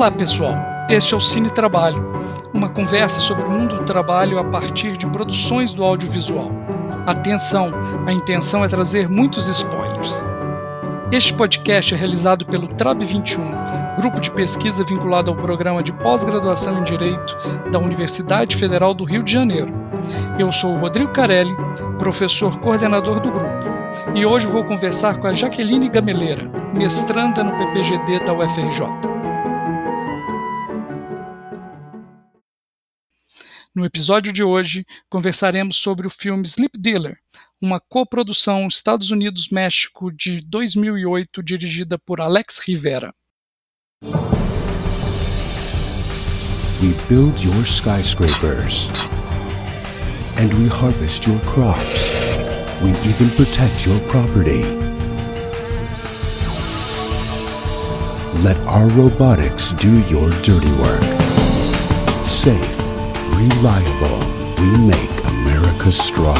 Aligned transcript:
Olá, 0.00 0.10
pessoal. 0.10 0.54
Este 0.88 1.12
é 1.12 1.16
o 1.18 1.20
Cine 1.20 1.50
Trabalho, 1.50 2.02
uma 2.54 2.70
conversa 2.70 3.20
sobre 3.20 3.44
o 3.44 3.50
mundo 3.50 3.76
do 3.76 3.84
trabalho 3.84 4.38
a 4.38 4.44
partir 4.44 4.96
de 4.96 5.06
produções 5.06 5.74
do 5.74 5.84
audiovisual. 5.84 6.50
Atenção, 7.04 7.70
a 8.06 8.10
intenção 8.10 8.64
é 8.64 8.68
trazer 8.68 9.10
muitos 9.10 9.46
spoilers. 9.46 10.24
Este 11.12 11.34
podcast 11.34 11.92
é 11.92 11.98
realizado 11.98 12.46
pelo 12.46 12.68
TRAB 12.68 13.04
21, 13.04 13.42
grupo 14.00 14.22
de 14.22 14.30
pesquisa 14.30 14.82
vinculado 14.82 15.30
ao 15.30 15.36
programa 15.36 15.82
de 15.82 15.92
pós-graduação 15.92 16.78
em 16.78 16.84
Direito 16.84 17.36
da 17.70 17.78
Universidade 17.78 18.56
Federal 18.56 18.94
do 18.94 19.04
Rio 19.04 19.22
de 19.22 19.32
Janeiro. 19.32 19.70
Eu 20.38 20.50
sou 20.50 20.72
o 20.72 20.78
Rodrigo 20.78 21.12
Carelli, 21.12 21.54
professor 21.98 22.58
coordenador 22.60 23.20
do 23.20 23.30
grupo, 23.30 24.14
e 24.14 24.24
hoje 24.24 24.46
vou 24.46 24.64
conversar 24.64 25.18
com 25.18 25.26
a 25.26 25.34
Jaqueline 25.34 25.90
Gameleira, 25.90 26.50
mestranda 26.72 27.44
no 27.44 27.52
PPGD 27.58 28.20
da 28.24 28.32
UFRJ. 28.32 29.10
No 33.72 33.84
episódio 33.84 34.32
de 34.32 34.42
hoje, 34.42 34.84
conversaremos 35.08 35.76
sobre 35.76 36.04
o 36.04 36.10
filme 36.10 36.44
Sleep 36.44 36.76
Dealer, 36.76 37.16
uma 37.62 37.78
coprodução 37.78 38.66
Estados 38.66 39.12
Unidos-México 39.12 40.10
de 40.10 40.40
2008 40.40 41.40
dirigida 41.40 41.96
por 41.96 42.20
Alex 42.20 42.58
Rivera. 42.58 43.14
We 46.82 46.94
build 47.08 47.38
your 47.44 47.64
skyscrapers 47.64 48.88
and 50.36 50.52
we 50.54 50.66
harvest 50.66 51.26
your 51.26 51.38
crops. 51.40 52.18
We 52.82 52.90
even 53.08 53.28
protect 53.36 53.86
your 53.86 54.00
property. 54.08 54.64
Let 58.42 58.56
our 58.66 58.88
robotics 58.96 59.72
do 59.74 60.00
your 60.08 60.30
dirty 60.40 60.72
work. 60.80 61.02
Safe, 62.24 62.79
reliable, 63.40 64.18
we 64.58 64.76
make 64.86 65.24
America 65.24 65.90
strong. 65.90 66.36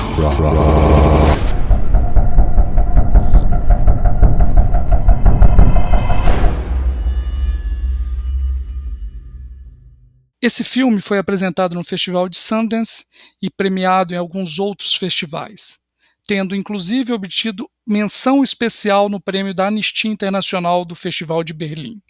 Esse 10.43 10.65
filme 10.65 11.01
foi 11.01 11.19
apresentado 11.19 11.75
no 11.75 11.85
Festival 11.85 12.29
de 12.29 12.37
Sundance 12.37 13.05
e 13.41 13.49
premiado 13.51 14.13
em 14.13 14.17
alguns 14.17 14.59
outros 14.59 14.95
festivais, 14.95 15.79
tendo 16.27 16.55
inclusive 16.55 17.13
obtido 17.13 17.69
menção 17.87 18.43
especial 18.43 19.09
no 19.09 19.21
prêmio 19.21 19.55
da 19.55 19.69
Anistia 19.69 20.11
Internacional 20.11 20.85
do 20.85 20.95
Festival 20.95 21.43
de 21.45 21.55
Berlim. 21.55 22.01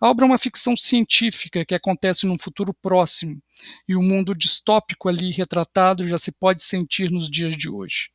A 0.00 0.08
obra 0.08 0.24
é 0.24 0.28
uma 0.28 0.38
ficção 0.38 0.74
científica 0.74 1.62
que 1.62 1.74
acontece 1.74 2.26
num 2.26 2.38
futuro 2.38 2.72
próximo, 2.72 3.38
e 3.86 3.94
o 3.94 4.02
mundo 4.02 4.34
distópico 4.34 5.10
ali 5.10 5.30
retratado 5.30 6.08
já 6.08 6.16
se 6.16 6.32
pode 6.32 6.62
sentir 6.62 7.10
nos 7.10 7.28
dias 7.28 7.54
de 7.54 7.68
hoje. 7.68 8.08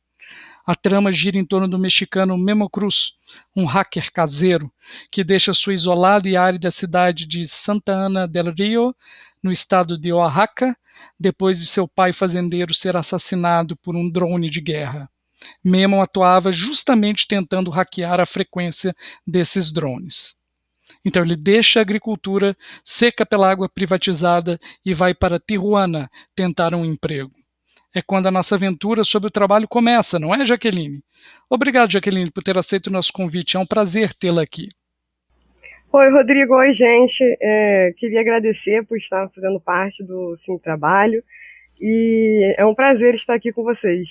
A 0.66 0.74
trama 0.74 1.12
gira 1.12 1.38
em 1.38 1.44
torno 1.44 1.68
do 1.68 1.78
mexicano 1.78 2.36
Memo 2.36 2.68
Cruz, 2.68 3.12
um 3.54 3.64
hacker 3.66 4.10
caseiro 4.12 4.68
que 5.12 5.22
deixa 5.22 5.54
sua 5.54 5.74
isolada 5.74 6.28
e 6.28 6.36
árida 6.36 6.72
cidade 6.72 7.24
de 7.24 7.46
Santa 7.46 7.92
Ana 7.92 8.26
del 8.26 8.52
Rio, 8.52 8.92
no 9.40 9.52
estado 9.52 9.96
de 9.96 10.12
Oaxaca, 10.12 10.76
depois 11.20 11.60
de 11.60 11.66
seu 11.66 11.86
pai 11.86 12.12
fazendeiro 12.12 12.74
ser 12.74 12.96
assassinado 12.96 13.76
por 13.76 13.94
um 13.94 14.10
drone 14.10 14.50
de 14.50 14.60
guerra. 14.60 15.08
Memo 15.62 16.02
atuava 16.02 16.50
justamente 16.50 17.28
tentando 17.28 17.70
hackear 17.70 18.18
a 18.18 18.26
frequência 18.26 18.92
desses 19.24 19.70
drones. 19.70 20.34
Então 21.06 21.22
ele 21.22 21.36
deixa 21.36 21.78
a 21.78 21.82
agricultura 21.82 22.56
seca 22.84 23.24
pela 23.24 23.48
água 23.48 23.68
privatizada 23.68 24.58
e 24.84 24.92
vai 24.92 25.14
para 25.14 25.38
Tijuana 25.38 26.10
tentar 26.34 26.74
um 26.74 26.84
emprego. 26.84 27.30
É 27.94 28.02
quando 28.02 28.26
a 28.26 28.30
nossa 28.32 28.56
aventura 28.56 29.04
sobre 29.04 29.28
o 29.28 29.30
trabalho 29.30 29.68
começa, 29.68 30.18
não 30.18 30.34
é, 30.34 30.44
Jaqueline? 30.44 31.00
Obrigado, 31.48 31.92
Jaqueline, 31.92 32.32
por 32.32 32.42
ter 32.42 32.58
aceito 32.58 32.88
o 32.88 32.92
nosso 32.92 33.12
convite. 33.12 33.56
É 33.56 33.60
um 33.60 33.64
prazer 33.64 34.12
tê-la 34.12 34.42
aqui. 34.42 34.68
Oi, 35.92 36.10
Rodrigo. 36.10 36.54
Oi, 36.56 36.74
gente. 36.74 37.22
É, 37.40 37.92
queria 37.96 38.20
agradecer 38.20 38.84
por 38.84 38.98
estar 38.98 39.30
fazendo 39.30 39.60
parte 39.60 40.02
do 40.02 40.36
Sim 40.36 40.58
Trabalho 40.58 41.22
e 41.80 42.52
é 42.58 42.66
um 42.66 42.74
prazer 42.74 43.14
estar 43.14 43.34
aqui 43.34 43.52
com 43.52 43.62
vocês. 43.62 44.10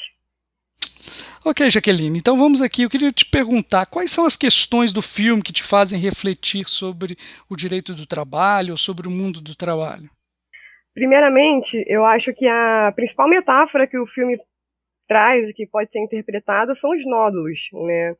Ok, 1.44 1.70
Jaqueline, 1.70 2.18
então 2.18 2.38
vamos 2.38 2.62
aqui. 2.62 2.84
Eu 2.84 2.90
queria 2.90 3.12
te 3.12 3.26
perguntar 3.26 3.86
quais 3.86 4.12
são 4.12 4.26
as 4.26 4.36
questões 4.36 4.92
do 4.92 5.02
filme 5.02 5.44
que 5.44 5.54
te 5.54 5.64
fazem 5.64 6.00
refletir 6.00 6.68
sobre 6.68 7.18
o 7.50 7.56
direito 7.56 7.94
do 7.94 8.06
trabalho 8.06 8.72
ou 8.72 8.78
sobre 8.78 9.08
o 9.08 9.12
mundo 9.12 9.40
do 9.42 9.56
trabalho? 9.56 10.10
Primeiramente, 10.94 11.84
eu 11.88 12.06
acho 12.06 12.34
que 12.34 12.48
a 12.48 12.92
principal 12.96 13.28
metáfora 13.28 13.86
que 13.86 13.98
o 13.98 14.08
filme 14.08 14.40
traz, 15.08 15.52
que 15.54 15.68
pode 15.68 15.92
ser 15.92 16.00
interpretada, 16.00 16.74
são 16.74 16.92
os 16.92 17.06
nódulos, 17.06 17.60
né? 17.74 18.16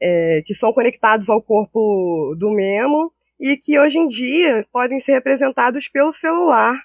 É, 0.00 0.42
que 0.44 0.54
são 0.54 0.72
conectados 0.72 1.28
ao 1.28 1.42
corpo 1.42 2.34
do 2.38 2.50
Memo 2.50 3.12
e 3.38 3.56
que 3.56 3.78
hoje 3.78 3.98
em 3.98 4.08
dia 4.08 4.66
podem 4.72 4.98
ser 4.98 5.12
representados 5.12 5.88
pelo 5.88 6.12
celular. 6.12 6.80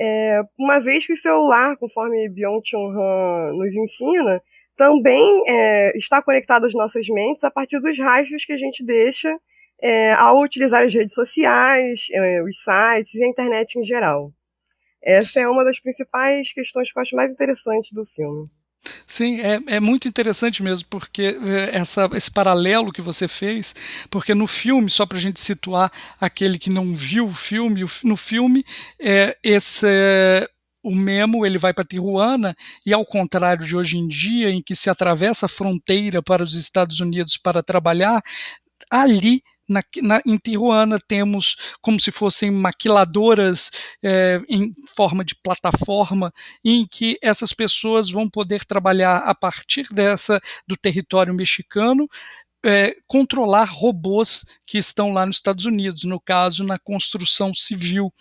É, 0.00 0.40
uma 0.58 0.80
vez 0.80 1.06
que 1.06 1.12
o 1.12 1.16
celular, 1.16 1.76
conforme 1.76 2.28
Byung-Chun 2.28 2.90
Han 2.90 3.52
nos 3.52 3.74
ensina, 3.74 4.42
também 4.80 5.42
é, 5.46 5.94
está 5.98 6.22
conectado 6.22 6.64
às 6.64 6.72
nossas 6.72 7.06
mentes 7.06 7.44
a 7.44 7.50
partir 7.50 7.78
dos 7.80 7.98
rastros 7.98 8.46
que 8.46 8.52
a 8.54 8.56
gente 8.56 8.82
deixa 8.82 9.28
é, 9.82 10.14
ao 10.14 10.40
utilizar 10.40 10.82
as 10.82 10.94
redes 10.94 11.14
sociais, 11.14 12.06
é, 12.10 12.42
os 12.42 12.62
sites 12.62 13.14
e 13.14 13.22
a 13.22 13.28
internet 13.28 13.78
em 13.78 13.84
geral. 13.84 14.32
Essa 15.02 15.40
é 15.40 15.46
uma 15.46 15.66
das 15.66 15.78
principais 15.78 16.50
questões 16.54 16.90
que 16.90 16.98
eu 16.98 17.02
acho 17.02 17.14
mais 17.14 17.30
interessantes 17.30 17.92
do 17.92 18.06
filme. 18.06 18.48
Sim, 19.06 19.40
é, 19.40 19.60
é 19.66 19.80
muito 19.80 20.08
interessante 20.08 20.62
mesmo, 20.62 20.88
porque 20.88 21.36
é, 21.42 21.76
essa, 21.76 22.08
esse 22.14 22.30
paralelo 22.30 22.90
que 22.90 23.02
você 23.02 23.28
fez, 23.28 23.74
porque 24.08 24.34
no 24.34 24.46
filme, 24.46 24.88
só 24.88 25.04
para 25.04 25.18
a 25.18 25.20
gente 25.20 25.40
situar 25.40 25.92
aquele 26.18 26.58
que 26.58 26.70
não 26.70 26.94
viu 26.94 27.26
o 27.26 27.34
filme, 27.34 27.84
no 28.02 28.16
filme, 28.16 28.64
é, 28.98 29.36
esse, 29.42 29.86
o 30.82 30.94
Memo 30.94 31.44
ele 31.44 31.58
vai 31.58 31.72
para 31.72 31.84
Tijuana 31.84 32.54
e 32.84 32.92
ao 32.92 33.04
contrário 33.04 33.66
de 33.66 33.76
hoje 33.76 33.98
em 33.98 34.08
dia 34.08 34.50
em 34.50 34.62
que 34.62 34.74
se 34.74 34.88
atravessa 34.88 35.46
a 35.46 35.48
fronteira 35.48 36.22
para 36.22 36.42
os 36.42 36.54
Estados 36.54 37.00
Unidos 37.00 37.36
para 37.36 37.62
trabalhar 37.62 38.22
ali 38.90 39.42
na, 39.68 39.82
na, 40.02 40.20
em 40.26 40.36
Tijuana 40.36 40.98
temos 41.06 41.56
como 41.80 42.00
se 42.00 42.10
fossem 42.10 42.50
maquiladoras 42.50 43.70
é, 44.02 44.40
em 44.48 44.74
forma 44.96 45.24
de 45.24 45.36
plataforma 45.36 46.32
em 46.64 46.84
que 46.86 47.16
essas 47.22 47.52
pessoas 47.52 48.10
vão 48.10 48.28
poder 48.28 48.64
trabalhar 48.64 49.18
a 49.18 49.34
partir 49.34 49.86
dessa 49.92 50.40
do 50.66 50.76
território 50.76 51.32
mexicano 51.32 52.08
é, 52.64 52.94
controlar 53.06 53.64
robôs 53.64 54.44
que 54.66 54.78
estão 54.78 55.12
lá 55.12 55.24
nos 55.24 55.36
Estados 55.36 55.64
Unidos, 55.64 56.04
no 56.04 56.20
caso, 56.20 56.62
na 56.62 56.78
construção 56.78 57.54
civil. 57.54 58.12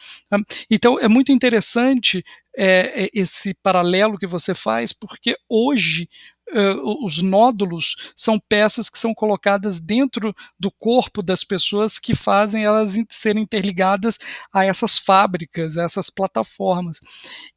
Então, 0.70 1.00
é 1.00 1.08
muito 1.08 1.31
interessante 1.31 2.24
é, 2.58 3.10
esse 3.14 3.54
paralelo 3.54 4.18
que 4.18 4.28
você 4.28 4.54
faz, 4.54 4.94
porque 4.94 5.36
hoje 5.48 6.08
Uh, 6.52 7.06
os 7.06 7.22
nódulos 7.22 7.96
são 8.16 8.40
peças 8.40 8.90
que 8.90 8.98
são 8.98 9.14
colocadas 9.14 9.80
dentro 9.80 10.34
do 10.59 10.72
corpo 10.72 11.22
das 11.22 11.44
pessoas 11.44 12.00
que 12.00 12.16
fazem 12.16 12.64
elas 12.64 12.96
serem 13.08 13.44
interligadas 13.44 14.18
a 14.52 14.66
essas 14.66 14.98
fábricas, 14.98 15.78
a 15.78 15.84
essas 15.84 16.09
plataformas. 16.09 17.02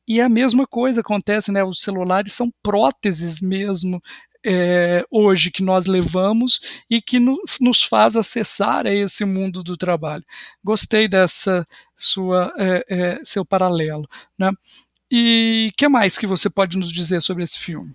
E 0.07 0.21
a 0.21 0.29
mesma 0.29 0.67
coisa 0.67 1.01
acontece, 1.01 1.51
né? 1.51 1.65
Os 1.65 1.81
celulares 1.81 2.35
são 2.35 2.53
próteses 2.63 3.41
mesmo 3.41 3.99
é, 4.45 5.05
hoje 5.11 5.51
que 5.51 5.63
nós 5.63 5.87
levamos 5.87 6.61
e 6.91 7.01
que 7.01 7.19
no, 7.19 7.41
nos 7.61 7.83
faz 7.83 8.17
acessar 8.17 8.87
a 8.87 8.93
esse 8.93 9.25
mundo 9.25 9.63
do 9.63 9.77
trabalho. 9.77 10.25
Gostei 10.63 11.09
dessa 11.09 11.67
sua 11.97 12.53
é, 12.59 12.85
é, 12.89 13.25
seu 13.25 13.45
paralelo, 13.45 14.09
né? 14.39 14.51
E 15.15 15.71
que 15.77 15.87
mais 15.91 16.17
que 16.17 16.27
você 16.27 16.49
pode 16.49 16.79
nos 16.79 16.91
dizer 16.91 17.21
sobre 17.21 17.43
esse 17.43 17.59
filme? 17.59 17.93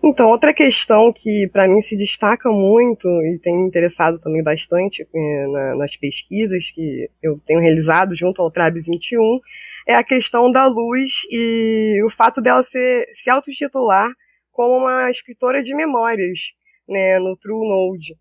Então, 0.00 0.28
outra 0.28 0.54
questão 0.54 1.12
que 1.12 1.48
para 1.48 1.66
mim 1.66 1.80
se 1.80 1.96
destaca 1.96 2.48
muito 2.50 3.08
e 3.08 3.40
tem 3.42 3.66
interessado 3.66 4.20
também 4.20 4.40
bastante 4.40 5.02
é, 5.12 5.46
na, 5.48 5.74
nas 5.74 5.96
pesquisas 5.96 6.70
que 6.70 7.10
eu 7.20 7.40
tenho 7.44 7.58
realizado 7.58 8.14
junto 8.14 8.40
ao 8.40 8.50
Trab 8.50 8.80
21 8.80 9.40
é 9.88 9.96
a 9.96 10.04
questão 10.04 10.52
da 10.52 10.66
luz 10.66 11.22
e 11.32 12.00
o 12.04 12.10
fato 12.10 12.40
dela 12.40 12.62
ser, 12.62 13.06
se 13.12 13.28
autotitular 13.28 14.08
como 14.52 14.76
uma 14.76 15.10
escritora 15.10 15.64
de 15.64 15.74
memórias, 15.74 16.52
né, 16.88 17.18
no 17.18 17.36
True 17.36 17.68
Node. 17.68 18.14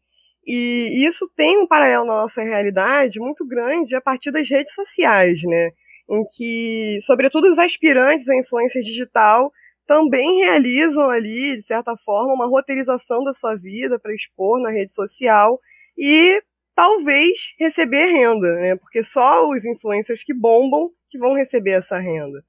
E 0.48 1.06
isso 1.06 1.30
tem 1.36 1.60
um 1.60 1.68
paralelo 1.68 2.06
na 2.06 2.22
nossa 2.22 2.42
realidade 2.42 3.20
muito 3.20 3.46
grande 3.46 3.94
a 3.94 4.02
partir 4.02 4.32
das 4.32 4.50
redes 4.50 4.74
sociais, 4.74 5.44
né, 5.44 5.70
em 6.10 6.26
que, 6.36 7.00
sobretudo, 7.04 7.48
os 7.48 7.60
aspirantes 7.60 8.28
à 8.28 8.36
influência 8.36 8.82
digital 8.82 9.52
também 9.86 10.40
realizam 10.40 11.10
ali, 11.10 11.58
de 11.58 11.64
certa 11.64 11.96
forma, 11.98 12.34
uma 12.34 12.48
roteirização 12.48 13.24
da 13.24 13.34
sua 13.34 13.56
vida 13.56 14.00
para 14.00 14.14
expor 14.14 14.60
na 14.60 14.70
rede 14.70 14.94
social 14.94 15.60
e 15.98 16.42
talvez 16.76 17.54
receber 17.60 18.06
renda, 18.06 18.56
né? 18.56 18.76
Porque 18.76 19.04
só 19.04 19.48
os 19.50 19.66
influencers 19.66 20.24
que 20.24 20.34
bombam 20.34 20.92
que 21.10 21.18
vão 21.18 21.34
receber 21.34 21.72
essa 21.72 21.98
renda. 21.98 22.44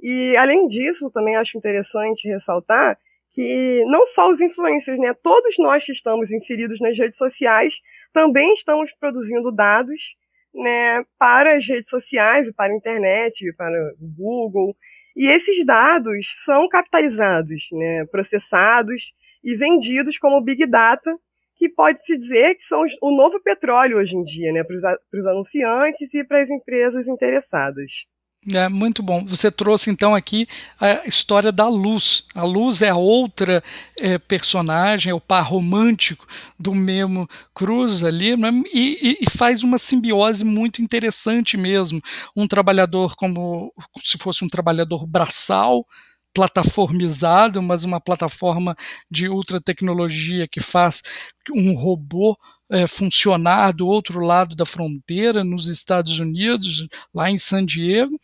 E 0.00 0.36
além 0.36 0.66
disso, 0.66 1.10
também 1.10 1.36
acho 1.36 1.58
interessante 1.58 2.28
ressaltar 2.28 2.98
que 3.30 3.84
não 3.86 4.06
só 4.06 4.30
os 4.30 4.40
influencers, 4.40 4.98
né? 4.98 5.12
Todos 5.12 5.56
nós 5.58 5.84
que 5.84 5.92
estamos 5.92 6.32
inseridos 6.32 6.80
nas 6.80 6.96
redes 6.96 7.18
sociais 7.18 7.80
também 8.12 8.54
estamos 8.54 8.90
produzindo 8.98 9.52
dados, 9.52 10.16
né, 10.54 11.04
para 11.18 11.56
as 11.56 11.66
redes 11.66 11.88
sociais 11.88 12.50
para 12.52 12.72
a 12.72 12.76
internet, 12.76 13.52
para 13.54 13.94
o 14.00 14.08
Google. 14.16 14.76
E 15.16 15.26
esses 15.26 15.64
dados 15.64 16.26
são 16.44 16.68
capitalizados, 16.68 17.68
né, 17.72 18.04
processados 18.06 19.12
e 19.42 19.56
vendidos 19.56 20.18
como 20.18 20.40
Big 20.40 20.66
Data 20.66 21.16
que 21.58 21.68
pode-se 21.68 22.16
dizer 22.16 22.54
que 22.54 22.62
são 22.62 22.84
o 23.02 23.10
novo 23.10 23.42
petróleo 23.42 23.98
hoje 23.98 24.16
em 24.16 24.22
dia, 24.22 24.52
né, 24.52 24.62
para 24.62 24.76
os 24.76 25.26
anunciantes 25.26 26.14
e 26.14 26.22
para 26.22 26.40
as 26.40 26.50
empresas 26.50 27.08
interessadas. 27.08 28.06
É, 28.46 28.68
muito 28.68 29.02
bom. 29.02 29.24
Você 29.26 29.50
trouxe 29.50 29.90
então 29.90 30.14
aqui 30.14 30.46
a 30.80 31.06
história 31.06 31.50
da 31.50 31.68
Luz. 31.68 32.24
A 32.34 32.44
Luz 32.44 32.82
é 32.82 32.94
outra 32.94 33.62
é, 33.98 34.16
personagem, 34.16 35.10
é 35.10 35.14
o 35.14 35.20
par 35.20 35.42
romântico 35.42 36.26
do 36.58 36.74
Memo 36.74 37.28
Cruz 37.52 38.04
ali, 38.04 38.36
né? 38.36 38.50
e, 38.72 39.18
e, 39.20 39.30
faz 39.30 39.62
uma 39.62 39.76
simbiose 39.76 40.44
muito 40.44 40.80
interessante 40.80 41.56
mesmo. 41.56 42.00
Um 42.34 42.46
trabalhador 42.46 43.16
como 43.16 43.72
se 44.02 44.16
fosse 44.16 44.44
um 44.44 44.48
trabalhador 44.48 45.06
braçal, 45.06 45.84
plataformizado, 46.38 47.60
mas 47.60 47.82
uma 47.82 48.00
plataforma 48.00 48.76
de 49.10 49.28
ultra 49.28 49.60
tecnologia 49.60 50.46
que 50.46 50.60
faz 50.60 51.02
um 51.52 51.74
robô 51.74 52.38
é, 52.70 52.86
funcionar 52.86 53.72
do 53.72 53.88
outro 53.88 54.20
lado 54.20 54.54
da 54.54 54.64
fronteira, 54.64 55.42
nos 55.42 55.66
Estados 55.66 56.20
Unidos, 56.20 56.86
lá 57.12 57.28
em 57.28 57.38
San 57.38 57.64
Diego, 57.64 58.20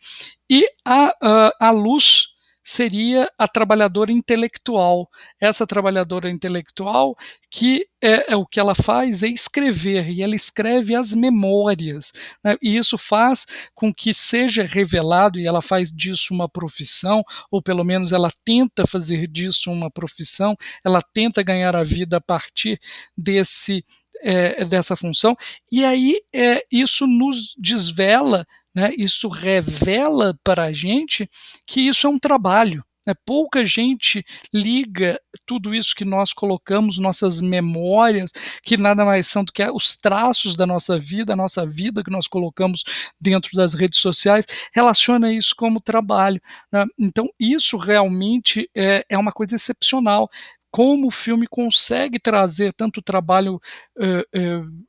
e 0.49 0.65
a, 0.85 1.13
a, 1.21 1.67
a 1.67 1.71
luz 1.71 2.27
seria 2.65 3.31
a 3.37 3.47
trabalhadora 3.47 4.11
intelectual. 4.11 5.07
Essa 5.39 5.67
trabalhadora 5.67 6.31
intelectual 6.31 7.15
que 7.51 7.87
é, 8.01 8.33
é, 8.33 8.35
o 8.35 8.45
que 8.45 8.59
ela 8.59 8.73
faz 8.73 9.21
é 9.21 9.27
escrever, 9.27 10.09
e 10.09 10.23
ela 10.23 10.35
escreve 10.35 10.95
as 10.95 11.13
memórias. 11.13 12.11
Né? 12.43 12.57
E 12.61 12.75
isso 12.75 12.97
faz 12.97 13.45
com 13.75 13.93
que 13.93 14.13
seja 14.13 14.63
revelado, 14.63 15.39
e 15.39 15.45
ela 15.45 15.61
faz 15.61 15.91
disso 15.91 16.33
uma 16.33 16.49
profissão, 16.49 17.23
ou 17.51 17.61
pelo 17.61 17.83
menos 17.83 18.11
ela 18.11 18.31
tenta 18.43 18.87
fazer 18.87 19.27
disso 19.27 19.71
uma 19.71 19.91
profissão, 19.91 20.55
ela 20.83 21.01
tenta 21.13 21.43
ganhar 21.43 21.75
a 21.75 21.83
vida 21.83 22.17
a 22.17 22.21
partir 22.21 22.79
desse 23.15 23.85
é, 24.21 24.63
dessa 24.63 24.95
função, 24.95 25.35
e 25.69 25.83
aí 25.83 26.21
é, 26.33 26.65
isso 26.71 27.05
nos 27.05 27.53
desvela 27.57 28.45
né, 28.75 28.93
isso 28.97 29.29
revela 29.29 30.37
para 30.43 30.65
a 30.65 30.73
gente 30.73 31.29
que 31.65 31.81
isso 31.87 32.05
é 32.05 32.09
um 32.09 32.19
trabalho. 32.19 32.83
Né? 33.05 33.13
Pouca 33.25 33.63
gente 33.63 34.25
liga 34.53 35.19
tudo 35.45 35.73
isso 35.73 35.95
que 35.95 36.03
nós 36.03 36.33
colocamos, 36.33 36.97
nossas 36.97 37.39
memórias, 37.39 38.31
que 38.63 38.77
nada 38.77 39.05
mais 39.05 39.27
são 39.27 39.43
do 39.43 39.51
que 39.51 39.63
os 39.69 39.95
traços 39.95 40.55
da 40.55 40.65
nossa 40.65 40.97
vida, 40.97 41.33
a 41.33 41.35
nossa 41.35 41.65
vida 41.65 42.03
que 42.03 42.11
nós 42.11 42.27
colocamos 42.27 42.83
dentro 43.19 43.51
das 43.53 43.73
redes 43.73 43.99
sociais, 43.99 44.45
relaciona 44.73 45.31
isso 45.31 45.53
como 45.55 45.79
trabalho. 45.79 46.41
Né? 46.71 46.85
Então, 46.99 47.29
isso 47.39 47.77
realmente 47.77 48.69
é, 48.75 49.05
é 49.07 49.17
uma 49.17 49.31
coisa 49.31 49.55
excepcional. 49.55 50.29
Como 50.71 51.07
o 51.07 51.11
filme 51.11 51.47
consegue 51.47 52.19
trazer 52.19 52.73
tanto 52.73 53.01
trabalho 53.01 53.61
uh, 53.97 54.37
uh, 54.37 54.85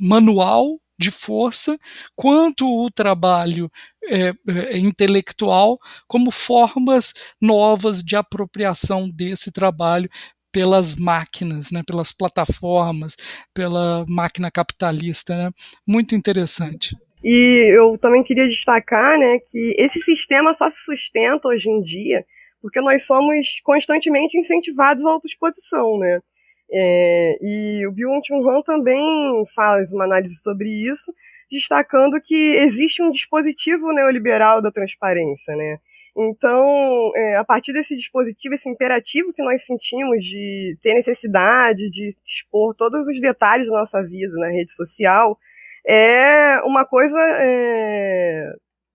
manual 0.00 0.80
de 0.98 1.10
força, 1.10 1.78
quanto 2.14 2.66
o 2.66 2.90
trabalho 2.90 3.70
é, 4.04 4.32
é, 4.48 4.78
intelectual, 4.78 5.78
como 6.06 6.30
formas 6.30 7.12
novas 7.40 8.02
de 8.02 8.16
apropriação 8.16 9.08
desse 9.08 9.52
trabalho 9.52 10.08
pelas 10.52 10.96
máquinas, 10.96 11.70
né, 11.70 11.82
pelas 11.86 12.12
plataformas, 12.12 13.14
pela 13.52 14.06
máquina 14.08 14.50
capitalista. 14.50 15.36
Né? 15.36 15.50
Muito 15.86 16.14
interessante. 16.14 16.96
E 17.22 17.72
eu 17.74 17.98
também 17.98 18.22
queria 18.22 18.48
destacar 18.48 19.18
né, 19.18 19.38
que 19.38 19.74
esse 19.78 20.00
sistema 20.00 20.54
só 20.54 20.70
se 20.70 20.78
sustenta 20.84 21.48
hoje 21.48 21.68
em 21.68 21.82
dia 21.82 22.24
porque 22.66 22.80
nós 22.80 23.06
somos 23.06 23.60
constantemente 23.62 24.36
incentivados 24.36 25.04
à 25.04 25.10
autoexposição, 25.10 25.98
né? 25.98 26.20
É, 26.70 27.38
e 27.40 27.86
o 27.86 27.92
Byung-Chun 27.92 28.48
Han 28.48 28.62
também 28.62 29.44
faz 29.54 29.92
uma 29.92 30.04
análise 30.04 30.36
sobre 30.36 30.68
isso, 30.68 31.12
destacando 31.50 32.20
que 32.20 32.54
existe 32.56 33.02
um 33.02 33.10
dispositivo 33.10 33.92
neoliberal 33.92 34.60
da 34.60 34.72
transparência, 34.72 35.54
né? 35.54 35.78
Então, 36.18 37.12
é, 37.14 37.36
a 37.36 37.44
partir 37.44 37.74
desse 37.74 37.94
dispositivo, 37.94 38.54
esse 38.54 38.70
imperativo 38.70 39.34
que 39.34 39.42
nós 39.42 39.64
sentimos 39.66 40.24
de 40.24 40.76
ter 40.82 40.94
necessidade 40.94 41.90
de 41.90 42.08
expor 42.24 42.74
todos 42.74 43.06
os 43.06 43.20
detalhes 43.20 43.68
da 43.68 43.80
nossa 43.80 44.02
vida 44.02 44.32
na 44.36 44.48
rede 44.48 44.72
social, 44.72 45.38
é 45.86 46.58
uma 46.64 46.86
coisa 46.86 47.18
é, 47.40 48.50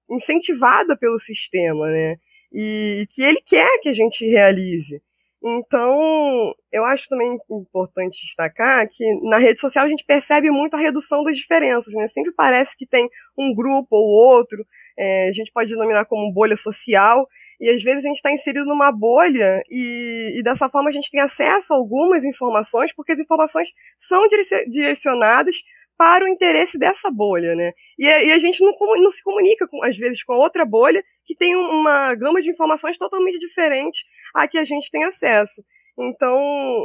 incentivada 0.10 0.98
pelo 0.98 1.20
sistema, 1.20 1.90
né? 1.92 2.18
E 2.52 3.08
que 3.12 3.22
ele 3.22 3.40
quer 3.46 3.80
que 3.82 3.90
a 3.90 3.94
gente 3.94 4.26
realize. 4.28 5.02
Então, 5.44 6.54
eu 6.72 6.86
acho 6.86 7.10
também 7.10 7.38
importante 7.50 8.26
destacar 8.26 8.88
que 8.88 9.04
na 9.28 9.38
rede 9.38 9.60
social 9.60 9.86
a 9.86 9.90
gente 9.90 10.06
percebe 10.06 10.52
muito 10.52 10.76
a 10.76 10.80
redução 10.80 11.24
das 11.24 11.36
diferenças, 11.36 11.94
né? 11.94 12.08
Sempre 12.08 12.32
parece 12.32 12.78
que 12.78 12.86
tem 12.86 13.10
um 13.38 13.54
grupo 13.54 13.88
ou 13.96 14.06
outro, 14.06 14.64
é, 14.98 15.30
a 15.30 15.34
gente 15.34 15.52
pode 15.52 15.72
denominar 15.72 16.06
como 16.06 16.32
bolha 16.32 16.56
social, 16.56 17.28
e 17.60 17.70
às 17.70 17.82
vezes 17.84 18.04
a 18.04 18.08
gente 18.08 18.18
está 18.18 18.32
inserido 18.32 18.66
numa 18.66 18.92
bolha 18.92 19.62
e, 19.70 20.40
e, 20.40 20.44
dessa 20.44 20.68
forma 20.68 20.90
a 20.90 20.92
gente 20.92 21.12
tem 21.12 21.22
acesso 21.22 21.74
a 21.74 21.78
algumas 21.78 22.24
informações, 22.24 22.92
porque 22.92 23.12
as 23.12 23.20
informações 23.20 23.70
são 24.00 24.28
direcionadas 24.68 25.58
para 26.02 26.26
o 26.26 26.28
interesse 26.28 26.80
dessa 26.80 27.12
bolha, 27.12 27.56
né? 27.56 27.74
E, 27.96 28.06
e 28.06 28.32
a 28.32 28.40
gente 28.40 28.60
não, 28.64 28.74
não, 29.04 29.12
se 29.12 29.22
comunica, 29.22 29.68
com, 29.68 29.84
às 29.84 29.96
vezes, 29.96 30.24
com 30.24 30.34
a 30.34 30.38
outra 30.38 30.66
bolha 30.66 31.04
que 31.24 31.36
tem 31.36 31.56
uma 31.56 32.16
gama 32.16 32.42
de 32.42 32.50
informações 32.50 32.98
totalmente 32.98 33.38
diferente 33.38 34.04
a 34.34 34.48
que 34.48 34.58
a 34.58 34.64
gente 34.66 34.90
tem 34.90 35.04
acesso. 35.04 35.64
Então, 36.00 36.40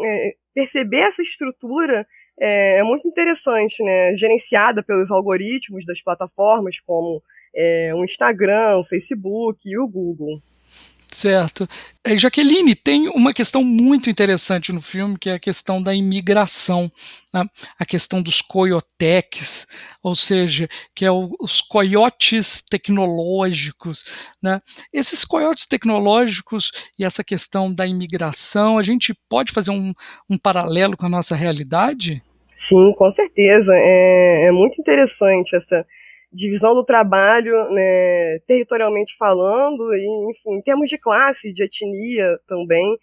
é, 0.04 0.34
perceber 0.54 0.98
essa 0.98 1.22
estrutura 1.22 2.06
é, 2.38 2.76
é, 2.76 2.82
muito 2.82 3.08
interessante, 3.08 3.82
né? 3.82 4.14
Gerenciada 4.18 4.82
pelos 4.82 5.10
algoritmos 5.10 5.86
das 5.86 6.02
plataformas 6.02 6.78
como 6.80 7.22
é, 7.56 7.94
o 7.94 8.04
Instagram, 8.04 8.76
o 8.76 8.84
Facebook 8.84 9.62
e 9.64 9.78
o 9.78 9.88
Google. 9.88 10.42
Certo. 11.12 11.66
É, 12.04 12.16
Jaqueline, 12.16 12.74
tem 12.74 13.08
uma 13.08 13.32
questão 13.32 13.62
muito 13.64 14.10
interessante 14.10 14.72
no 14.72 14.80
filme, 14.82 15.16
que 15.18 15.30
é 15.30 15.34
a 15.34 15.38
questão 15.38 15.82
da 15.82 15.94
imigração, 15.94 16.90
né? 17.32 17.44
a 17.78 17.86
questão 17.86 18.20
dos 18.20 18.42
coioteques, 18.42 19.66
ou 20.02 20.14
seja, 20.14 20.68
que 20.94 21.04
é 21.04 21.10
o, 21.10 21.34
os 21.40 21.60
coiotes 21.60 22.62
tecnológicos. 22.68 24.04
Né? 24.42 24.60
Esses 24.92 25.24
coiotes 25.24 25.66
tecnológicos 25.66 26.70
e 26.98 27.04
essa 27.04 27.24
questão 27.24 27.72
da 27.72 27.86
imigração, 27.86 28.78
a 28.78 28.82
gente 28.82 29.14
pode 29.28 29.52
fazer 29.52 29.70
um, 29.70 29.94
um 30.28 30.36
paralelo 30.36 30.96
com 30.96 31.06
a 31.06 31.10
nossa 31.10 31.34
realidade? 31.34 32.22
Sim, 32.56 32.92
com 32.96 33.10
certeza. 33.10 33.72
É, 33.74 34.46
é 34.46 34.52
muito 34.52 34.80
interessante 34.80 35.54
essa 35.54 35.86
divisão 36.36 36.74
do 36.74 36.84
trabalho, 36.84 37.70
né, 37.70 38.38
territorialmente 38.46 39.16
falando, 39.18 39.92
e, 39.94 40.30
enfim, 40.30 40.58
em 40.58 40.62
termos 40.62 40.88
de 40.90 40.98
classe, 40.98 41.52
de 41.52 41.64
etnia 41.64 42.38
também, 42.46 42.98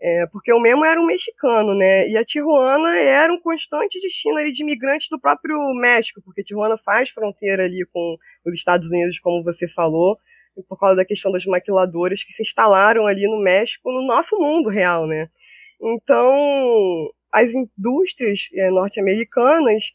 é, 0.00 0.26
porque 0.28 0.52
o 0.52 0.60
Memo 0.60 0.84
era 0.84 1.00
um 1.00 1.06
mexicano, 1.06 1.74
né, 1.74 2.08
e 2.08 2.16
a 2.16 2.24
Tijuana 2.24 2.96
era 2.96 3.32
um 3.32 3.40
constante 3.40 4.00
destino 4.00 4.38
ali 4.38 4.52
de 4.52 4.62
imigrantes 4.62 5.08
do 5.10 5.20
próprio 5.20 5.58
México, 5.74 6.22
porque 6.24 6.42
Tijuana 6.42 6.78
faz 6.78 7.10
fronteira 7.10 7.64
ali 7.64 7.84
com 7.92 8.16
os 8.46 8.54
Estados 8.54 8.88
Unidos, 8.90 9.18
como 9.20 9.44
você 9.44 9.68
falou, 9.68 10.18
por 10.68 10.78
causa 10.78 10.96
da 10.96 11.04
questão 11.04 11.30
das 11.30 11.44
maquiladoras 11.44 12.24
que 12.24 12.32
se 12.32 12.42
instalaram 12.42 13.06
ali 13.06 13.26
no 13.26 13.40
México, 13.40 13.92
no 13.92 14.04
nosso 14.06 14.36
mundo 14.38 14.70
real, 14.70 15.06
né. 15.06 15.28
Então, 15.80 17.10
as 17.32 17.54
indústrias 17.54 18.48
é, 18.54 18.70
norte-americanas 18.70 19.92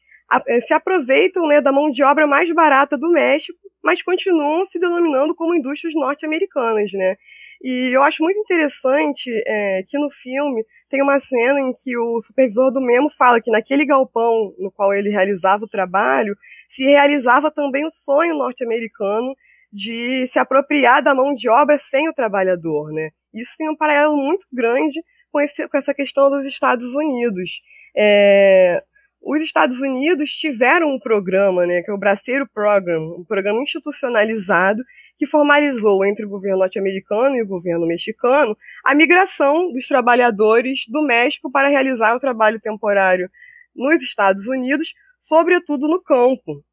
se 0.61 0.73
aproveitam 0.73 1.47
né, 1.47 1.61
da 1.61 1.71
mão 1.71 1.89
de 1.89 2.03
obra 2.03 2.27
mais 2.27 2.49
barata 2.53 2.97
do 2.97 3.09
México, 3.09 3.57
mas 3.83 4.01
continuam 4.01 4.65
se 4.65 4.79
denominando 4.79 5.35
como 5.35 5.55
indústrias 5.55 5.93
norte-americanas, 5.93 6.91
né? 6.93 7.17
E 7.61 7.95
eu 7.95 8.03
acho 8.03 8.23
muito 8.23 8.39
interessante 8.39 9.29
é, 9.47 9.83
que 9.87 9.97
no 9.97 10.09
filme 10.09 10.65
tem 10.89 11.01
uma 11.01 11.19
cena 11.19 11.59
em 11.59 11.73
que 11.73 11.97
o 11.97 12.21
supervisor 12.21 12.71
do 12.71 12.81
Memo 12.81 13.09
fala 13.09 13.41
que 13.41 13.49
naquele 13.49 13.85
galpão 13.85 14.53
no 14.59 14.71
qual 14.71 14.93
ele 14.93 15.09
realizava 15.09 15.63
o 15.63 15.67
trabalho, 15.67 16.35
se 16.69 16.83
realizava 16.83 17.49
também 17.49 17.85
o 17.85 17.91
sonho 17.91 18.35
norte-americano 18.35 19.33
de 19.71 20.27
se 20.27 20.37
apropriar 20.37 21.01
da 21.01 21.15
mão 21.15 21.33
de 21.33 21.49
obra 21.49 21.79
sem 21.79 22.07
o 22.07 22.13
trabalhador, 22.13 22.91
né? 22.91 23.09
Isso 23.33 23.53
tem 23.57 23.69
um 23.69 23.75
paralelo 23.75 24.15
muito 24.15 24.45
grande 24.51 25.01
com, 25.31 25.41
esse, 25.41 25.67
com 25.67 25.77
essa 25.77 25.93
questão 25.93 26.29
dos 26.29 26.45
Estados 26.45 26.93
Unidos. 26.93 27.61
É, 27.97 28.83
os 29.25 29.41
Estados 29.41 29.79
Unidos 29.79 30.31
tiveram 30.31 30.89
um 30.89 30.99
programa, 30.99 31.65
né, 31.65 31.81
que 31.81 31.89
é 31.89 31.93
o 31.93 31.97
Braceiro 31.97 32.47
Program, 32.53 33.15
um 33.17 33.23
programa 33.23 33.61
institucionalizado 33.61 34.83
que 35.17 35.25
formalizou 35.25 36.03
entre 36.03 36.25
o 36.25 36.29
governo 36.29 36.59
norte-americano 36.59 37.37
e 37.37 37.41
o 37.41 37.47
governo 37.47 37.87
mexicano 37.87 38.57
a 38.83 38.93
migração 38.93 39.71
dos 39.71 39.87
trabalhadores 39.87 40.81
do 40.89 41.01
México 41.03 41.49
para 41.49 41.69
realizar 41.69 42.15
o 42.15 42.19
trabalho 42.19 42.59
temporário 42.59 43.29
nos 43.75 44.01
Estados 44.01 44.47
Unidos, 44.47 44.93
sobretudo 45.19 45.87
no 45.87 46.01
campo. 46.01 46.63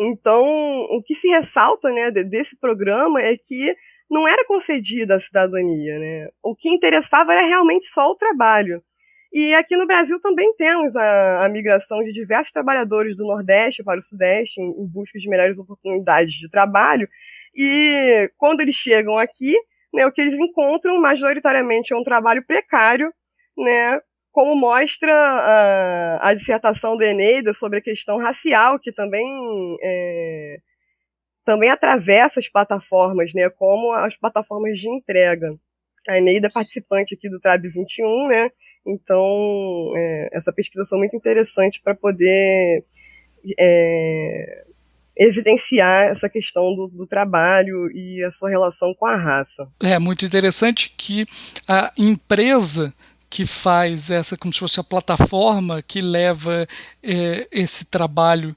Então, 0.00 0.46
o 0.46 1.02
que 1.04 1.14
se 1.14 1.28
ressalta 1.28 1.90
né, 1.90 2.10
desse 2.10 2.56
programa 2.56 3.20
é 3.20 3.36
que 3.36 3.76
não 4.10 4.26
era 4.26 4.46
concedida 4.46 5.16
a 5.16 5.20
cidadania. 5.20 5.98
Né? 5.98 6.28
O 6.42 6.56
que 6.56 6.70
interessava 6.70 7.32
era 7.32 7.42
realmente 7.42 7.86
só 7.86 8.10
o 8.10 8.16
trabalho. 8.16 8.82
E 9.32 9.54
aqui 9.54 9.76
no 9.76 9.86
Brasil 9.86 10.20
também 10.20 10.52
temos 10.56 10.96
a, 10.96 11.44
a 11.44 11.48
migração 11.48 12.02
de 12.02 12.12
diversos 12.12 12.52
trabalhadores 12.52 13.16
do 13.16 13.24
Nordeste 13.24 13.82
para 13.84 14.00
o 14.00 14.02
Sudeste 14.02 14.60
em, 14.60 14.70
em 14.70 14.86
busca 14.86 15.18
de 15.18 15.28
melhores 15.28 15.58
oportunidades 15.58 16.34
de 16.34 16.48
trabalho. 16.48 17.08
E 17.54 18.30
quando 18.36 18.60
eles 18.60 18.74
chegam 18.74 19.18
aqui, 19.18 19.56
né, 19.94 20.04
o 20.06 20.12
que 20.12 20.20
eles 20.20 20.34
encontram 20.34 21.00
majoritariamente 21.00 21.92
é 21.92 21.96
um 21.96 22.02
trabalho 22.02 22.44
precário, 22.44 23.12
né, 23.56 24.00
como 24.32 24.54
mostra 24.56 25.12
a, 25.12 26.28
a 26.30 26.34
dissertação 26.34 26.96
da 26.96 27.06
Eneida 27.06 27.54
sobre 27.54 27.78
a 27.78 27.82
questão 27.82 28.18
racial, 28.18 28.78
que 28.78 28.92
também 28.92 29.76
é, 29.82 30.58
também 31.44 31.70
atravessa 31.70 32.40
as 32.40 32.48
plataformas, 32.48 33.32
né, 33.34 33.48
como 33.50 33.92
as 33.92 34.16
plataformas 34.16 34.78
de 34.78 34.88
entrega 34.88 35.56
a 36.08 36.18
Eneida 36.18 36.46
é 36.46 36.50
participante 36.50 37.14
aqui 37.14 37.28
do 37.28 37.40
Trab 37.40 37.66
21, 37.68 38.28
né? 38.28 38.50
Então, 38.86 39.92
é, 39.96 40.30
essa 40.32 40.52
pesquisa 40.52 40.86
foi 40.88 40.98
muito 40.98 41.16
interessante 41.16 41.80
para 41.82 41.94
poder 41.94 42.84
é, 43.58 44.64
evidenciar 45.16 46.04
essa 46.04 46.28
questão 46.28 46.74
do, 46.74 46.88
do, 46.88 47.06
trabalho 47.06 47.90
e 47.92 48.22
a 48.24 48.30
sua 48.30 48.48
relação 48.48 48.94
com 48.94 49.06
a 49.06 49.16
raça. 49.16 49.68
É 49.82 49.98
muito 49.98 50.24
interessante 50.24 50.94
que 50.96 51.26
a 51.68 51.92
empresa 51.96 52.92
que 53.28 53.46
faz 53.46 54.10
essa 54.10 54.36
como 54.36 54.52
se 54.52 54.58
fosse 54.58 54.80
a 54.80 54.84
plataforma 54.84 55.80
que 55.80 56.00
leva 56.00 56.66
é, 57.00 57.46
esse 57.52 57.84
trabalho 57.84 58.56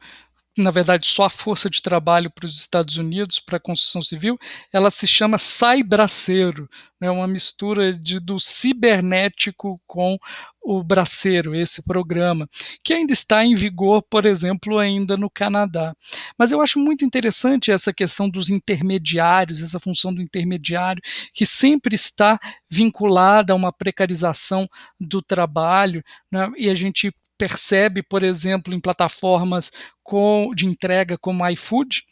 na 0.56 0.70
verdade, 0.70 1.08
só 1.08 1.24
a 1.24 1.30
força 1.30 1.70
de 1.70 1.82
trabalho 1.82 2.30
para 2.30 2.46
os 2.46 2.60
Estados 2.60 2.98
Unidos, 2.98 3.40
para 3.40 3.58
a 3.58 3.60
construção 3.60 4.04
civil, 4.04 4.38
ela 4.72 4.92
se 4.92 5.08
chama 5.08 5.40
Sai 5.40 5.82
Braceiro, 5.82 6.70
é 7.02 7.06
né, 7.06 7.12
uma 7.12 7.28
mistura 7.28 7.92
de, 7.92 8.20
do 8.20 8.40
cibernético 8.40 9.82
com 9.88 10.18
o 10.62 10.84
braceiro, 10.84 11.56
esse 11.56 11.84
programa, 11.84 12.48
que 12.84 12.94
ainda 12.94 13.12
está 13.12 13.44
em 13.44 13.56
vigor, 13.56 14.04
por 14.04 14.26
exemplo, 14.26 14.78
ainda 14.78 15.18
no 15.18 15.30
Canadá. 15.30 15.96
Mas 16.38 16.52
eu 16.52 16.62
acho 16.62 16.80
muito 16.80 17.04
interessante 17.04 17.72
essa 17.72 17.92
questão 17.92 18.30
dos 18.30 18.50
intermediários, 18.50 19.62
essa 19.62 19.80
função 19.80 20.14
do 20.14 20.22
intermediário, 20.22 21.02
que 21.34 21.46
sempre 21.46 21.96
está 21.96 22.40
vinculada 22.70 23.54
a 23.54 23.56
uma 23.56 23.74
precarização 23.74 24.68
do 25.00 25.22
trabalho, 25.22 26.04
né, 26.32 26.50
e 26.58 26.70
a 26.70 26.76
gente 26.76 27.12
percebe, 27.38 28.04
por 28.04 28.24
exemplo, 28.24 28.74
em 28.74 28.80
plataformas 28.80 29.72
com, 30.04 30.52
de 30.56 30.66
entrega 30.66 31.18
como 31.18 31.48
iFood, 31.50 32.04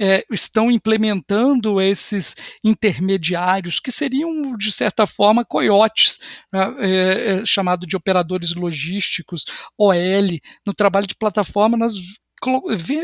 é, 0.00 0.24
estão 0.30 0.70
implementando 0.70 1.80
esses 1.80 2.34
intermediários 2.64 3.78
que 3.78 3.92
seriam 3.92 4.56
de 4.56 4.72
certa 4.72 5.06
forma 5.06 5.44
coiotes, 5.44 6.18
né, 6.52 6.74
é, 6.78 7.40
é, 7.42 7.46
chamado 7.46 7.86
de 7.86 7.96
operadores 7.96 8.54
logísticos 8.54 9.44
OL 9.78 10.40
no 10.66 10.74
trabalho 10.74 11.06
de 11.06 11.14
plataforma 11.14 11.76
nós 11.76 11.94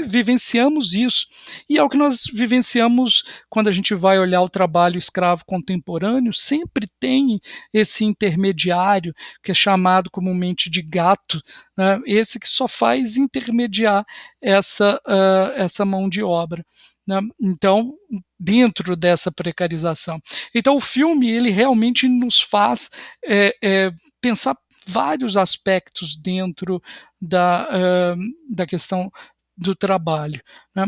vivenciamos 0.06 0.94
isso. 0.94 1.26
E 1.68 1.78
é 1.78 1.82
o 1.82 1.88
que 1.88 1.96
nós 1.96 2.24
vivenciamos 2.32 3.24
quando 3.48 3.68
a 3.68 3.72
gente 3.72 3.94
vai 3.94 4.18
olhar 4.18 4.42
o 4.42 4.48
trabalho 4.48 4.98
escravo 4.98 5.44
contemporâneo, 5.44 6.32
sempre 6.32 6.86
tem 6.98 7.40
esse 7.72 8.04
intermediário, 8.04 9.14
que 9.42 9.50
é 9.50 9.54
chamado 9.54 10.10
comumente 10.10 10.68
de 10.68 10.82
gato, 10.82 11.40
né? 11.76 12.00
esse 12.06 12.38
que 12.38 12.48
só 12.48 12.68
faz 12.68 13.16
intermediar 13.16 14.04
essa, 14.42 15.00
uh, 15.06 15.52
essa 15.56 15.84
mão 15.84 16.08
de 16.08 16.22
obra. 16.22 16.64
Né? 17.06 17.20
Então, 17.40 17.94
dentro 18.38 18.94
dessa 18.94 19.32
precarização. 19.32 20.20
Então, 20.54 20.76
o 20.76 20.80
filme 20.80 21.30
ele 21.30 21.50
realmente 21.50 22.08
nos 22.08 22.40
faz 22.40 22.90
é, 23.24 23.54
é, 23.62 23.90
pensar 24.20 24.56
vários 24.90 25.36
aspectos 25.36 26.16
dentro 26.16 26.82
da, 27.20 27.68
uh, 27.68 28.54
da 28.54 28.66
questão 28.66 29.10
do 29.56 29.74
trabalho. 29.74 30.40
Né? 30.74 30.86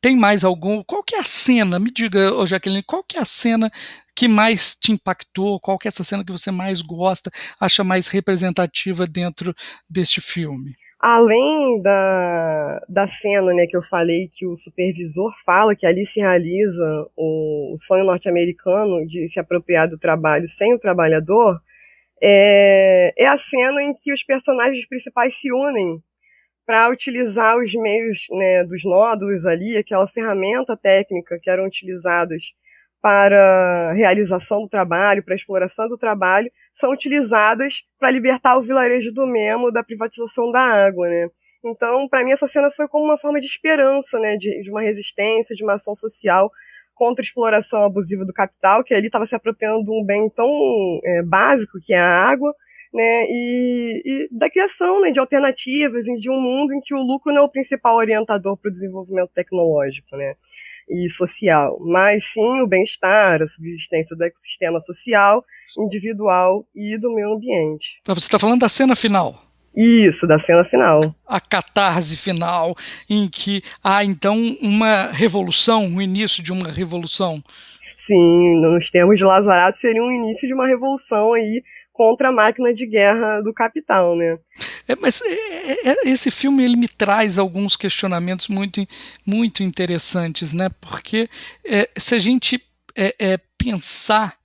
Tem 0.00 0.16
mais 0.16 0.44
algum? 0.44 0.82
Qual 0.84 1.02
que 1.02 1.16
é 1.16 1.18
a 1.18 1.24
cena? 1.24 1.78
Me 1.78 1.90
diga, 1.90 2.32
oh 2.34 2.46
Jaqueline, 2.46 2.84
qual 2.84 3.02
que 3.02 3.16
é 3.16 3.20
a 3.20 3.24
cena 3.24 3.70
que 4.14 4.28
mais 4.28 4.76
te 4.76 4.92
impactou? 4.92 5.58
Qual 5.60 5.78
que 5.78 5.88
é 5.88 5.90
essa 5.90 6.04
cena 6.04 6.24
que 6.24 6.32
você 6.32 6.50
mais 6.50 6.80
gosta, 6.80 7.30
acha 7.60 7.82
mais 7.82 8.06
representativa 8.06 9.06
dentro 9.06 9.54
deste 9.90 10.20
filme? 10.20 10.76
Além 11.00 11.80
da, 11.80 12.80
da 12.88 13.06
cena 13.06 13.52
né, 13.54 13.66
que 13.66 13.76
eu 13.76 13.82
falei 13.82 14.28
que 14.32 14.46
o 14.46 14.56
supervisor 14.56 15.32
fala 15.46 15.76
que 15.76 15.86
ali 15.86 16.04
se 16.04 16.18
realiza 16.18 17.06
o, 17.16 17.72
o 17.72 17.78
sonho 17.78 18.04
norte-americano 18.04 19.06
de 19.06 19.28
se 19.28 19.38
apropriar 19.38 19.88
do 19.88 19.96
trabalho 19.96 20.48
sem 20.48 20.74
o 20.74 20.78
trabalhador, 20.78 21.60
é, 22.22 23.12
é 23.16 23.26
a 23.26 23.38
cena 23.38 23.82
em 23.82 23.94
que 23.94 24.12
os 24.12 24.22
personagens 24.22 24.86
principais 24.86 25.38
se 25.38 25.52
unem 25.52 26.02
para 26.66 26.90
utilizar 26.90 27.56
os 27.56 27.72
meios 27.74 28.26
né, 28.30 28.62
dos 28.62 28.84
nódulos 28.84 29.46
ali, 29.46 29.76
aquela 29.76 30.06
ferramenta 30.06 30.76
técnica 30.76 31.38
que 31.40 31.48
eram 31.48 31.64
utilizadas 31.64 32.52
para 33.00 33.92
realização 33.92 34.62
do 34.62 34.68
trabalho, 34.68 35.22
para 35.22 35.34
exploração 35.34 35.88
do 35.88 35.96
trabalho, 35.96 36.50
são 36.74 36.92
utilizadas 36.92 37.84
para 37.98 38.10
libertar 38.10 38.58
o 38.58 38.62
vilarejo 38.62 39.12
do 39.12 39.26
Memo 39.26 39.70
da 39.70 39.82
privatização 39.82 40.50
da 40.50 40.60
água, 40.60 41.08
né? 41.08 41.28
Então, 41.64 42.08
para 42.08 42.24
mim, 42.24 42.32
essa 42.32 42.46
cena 42.46 42.70
foi 42.70 42.86
como 42.86 43.04
uma 43.04 43.18
forma 43.18 43.40
de 43.40 43.46
esperança, 43.46 44.18
né, 44.18 44.36
de, 44.36 44.62
de 44.62 44.70
uma 44.70 44.80
resistência, 44.80 45.56
de 45.56 45.64
uma 45.64 45.74
ação 45.74 45.94
social 45.96 46.50
contra 46.98 47.22
a 47.22 47.26
exploração 47.26 47.84
abusiva 47.84 48.24
do 48.24 48.32
capital, 48.32 48.82
que 48.82 48.92
ali 48.92 49.06
estava 49.06 49.24
se 49.24 49.34
apropriando 49.34 49.84
de 49.84 49.90
um 49.90 50.04
bem 50.04 50.28
tão 50.28 50.50
é, 51.04 51.22
básico 51.22 51.78
que 51.80 51.94
é 51.94 52.00
a 52.00 52.28
água, 52.28 52.52
né, 52.92 53.24
e, 53.28 54.02
e, 54.04 54.28
da 54.32 54.50
criação 54.50 55.00
né, 55.00 55.10
de 55.10 55.20
alternativas 55.20 56.04
de 56.04 56.30
um 56.30 56.40
mundo 56.40 56.74
em 56.74 56.80
que 56.80 56.94
o 56.94 57.02
lucro 57.02 57.32
não 57.32 57.42
é 57.42 57.44
o 57.44 57.48
principal 57.48 57.96
orientador 57.96 58.56
para 58.56 58.70
o 58.70 58.72
desenvolvimento 58.72 59.30
tecnológico 59.34 60.16
né, 60.16 60.34
e 60.88 61.08
social, 61.10 61.78
mas 61.80 62.32
sim 62.32 62.60
o 62.62 62.66
bem-estar, 62.66 63.42
a 63.42 63.46
subsistência 63.46 64.16
do 64.16 64.24
ecossistema 64.24 64.80
social, 64.80 65.44
individual 65.78 66.66
e 66.74 66.98
do 66.98 67.14
meio 67.14 67.34
ambiente. 67.34 67.98
Então 68.00 68.14
você 68.14 68.26
está 68.26 68.38
falando 68.38 68.60
da 68.60 68.68
cena 68.68 68.96
final. 68.96 69.47
Isso, 69.80 70.26
da 70.26 70.40
cena 70.40 70.64
final. 70.64 71.14
A 71.24 71.40
catarse 71.40 72.16
final, 72.16 72.74
em 73.08 73.28
que 73.28 73.62
há 73.82 74.04
então 74.04 74.36
uma 74.60 75.12
revolução, 75.12 75.94
o 75.94 76.02
início 76.02 76.42
de 76.42 76.52
uma 76.52 76.68
revolução. 76.68 77.40
Sim, 77.96 78.60
nos 78.60 78.90
termos 78.90 79.18
de 79.18 79.24
Lazarato, 79.24 79.78
seria 79.78 80.02
um 80.02 80.10
início 80.10 80.48
de 80.48 80.54
uma 80.54 80.66
revolução 80.66 81.32
aí 81.32 81.62
contra 81.92 82.30
a 82.30 82.32
máquina 82.32 82.74
de 82.74 82.86
guerra 82.86 83.40
do 83.40 83.54
capital, 83.54 84.16
né? 84.16 84.38
É, 84.88 84.96
mas 84.96 85.22
é, 85.22 85.32
é, 85.32 85.90
é, 85.90 86.08
esse 86.08 86.28
filme 86.28 86.64
ele 86.64 86.76
me 86.76 86.88
traz 86.88 87.38
alguns 87.38 87.76
questionamentos 87.76 88.48
muito, 88.48 88.84
muito 89.24 89.62
interessantes, 89.62 90.52
né? 90.52 90.70
Porque 90.80 91.30
é, 91.64 91.88
se 91.96 92.16
a 92.16 92.18
gente 92.18 92.60
é, 92.96 93.38
pensar 93.56 94.37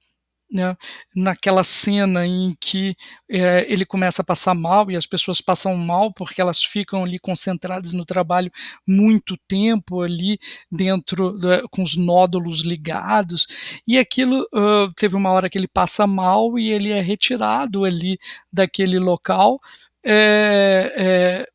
né, 0.53 0.77
naquela 1.15 1.63
cena 1.63 2.25
em 2.27 2.55
que 2.60 2.95
é, 3.29 3.65
ele 3.72 3.86
começa 3.86 4.22
a 4.22 4.25
passar 4.25 4.53
mal 4.53 4.91
e 4.91 4.95
as 4.95 5.07
pessoas 5.07 5.41
passam 5.41 5.75
mal 5.75 6.13
porque 6.13 6.39
elas 6.39 6.63
ficam 6.63 7.03
ali 7.03 7.17
concentradas 7.17 7.91
no 7.91 8.05
trabalho 8.05 8.51
muito 8.88 9.36
tempo 9.48 10.01
ali 10.01 10.38
dentro 10.72 11.36
com 11.72 11.81
os 11.81 11.98
nódulos 11.98 12.62
ligados. 12.62 13.48
E 13.88 13.98
aquilo 13.98 14.41
uh, 14.53 14.93
teve 14.95 15.15
uma 15.15 15.31
hora 15.31 15.50
que 15.50 15.57
ele 15.57 15.67
passa 15.67 16.05
mal 16.05 16.60
e 16.60 16.69
ele 16.72 16.91
é 16.91 17.01
retirado 17.01 17.83
ali 17.83 18.19
daquele 18.51 19.00
local 19.00 19.60
é, 20.05 20.93
é, 20.98 21.48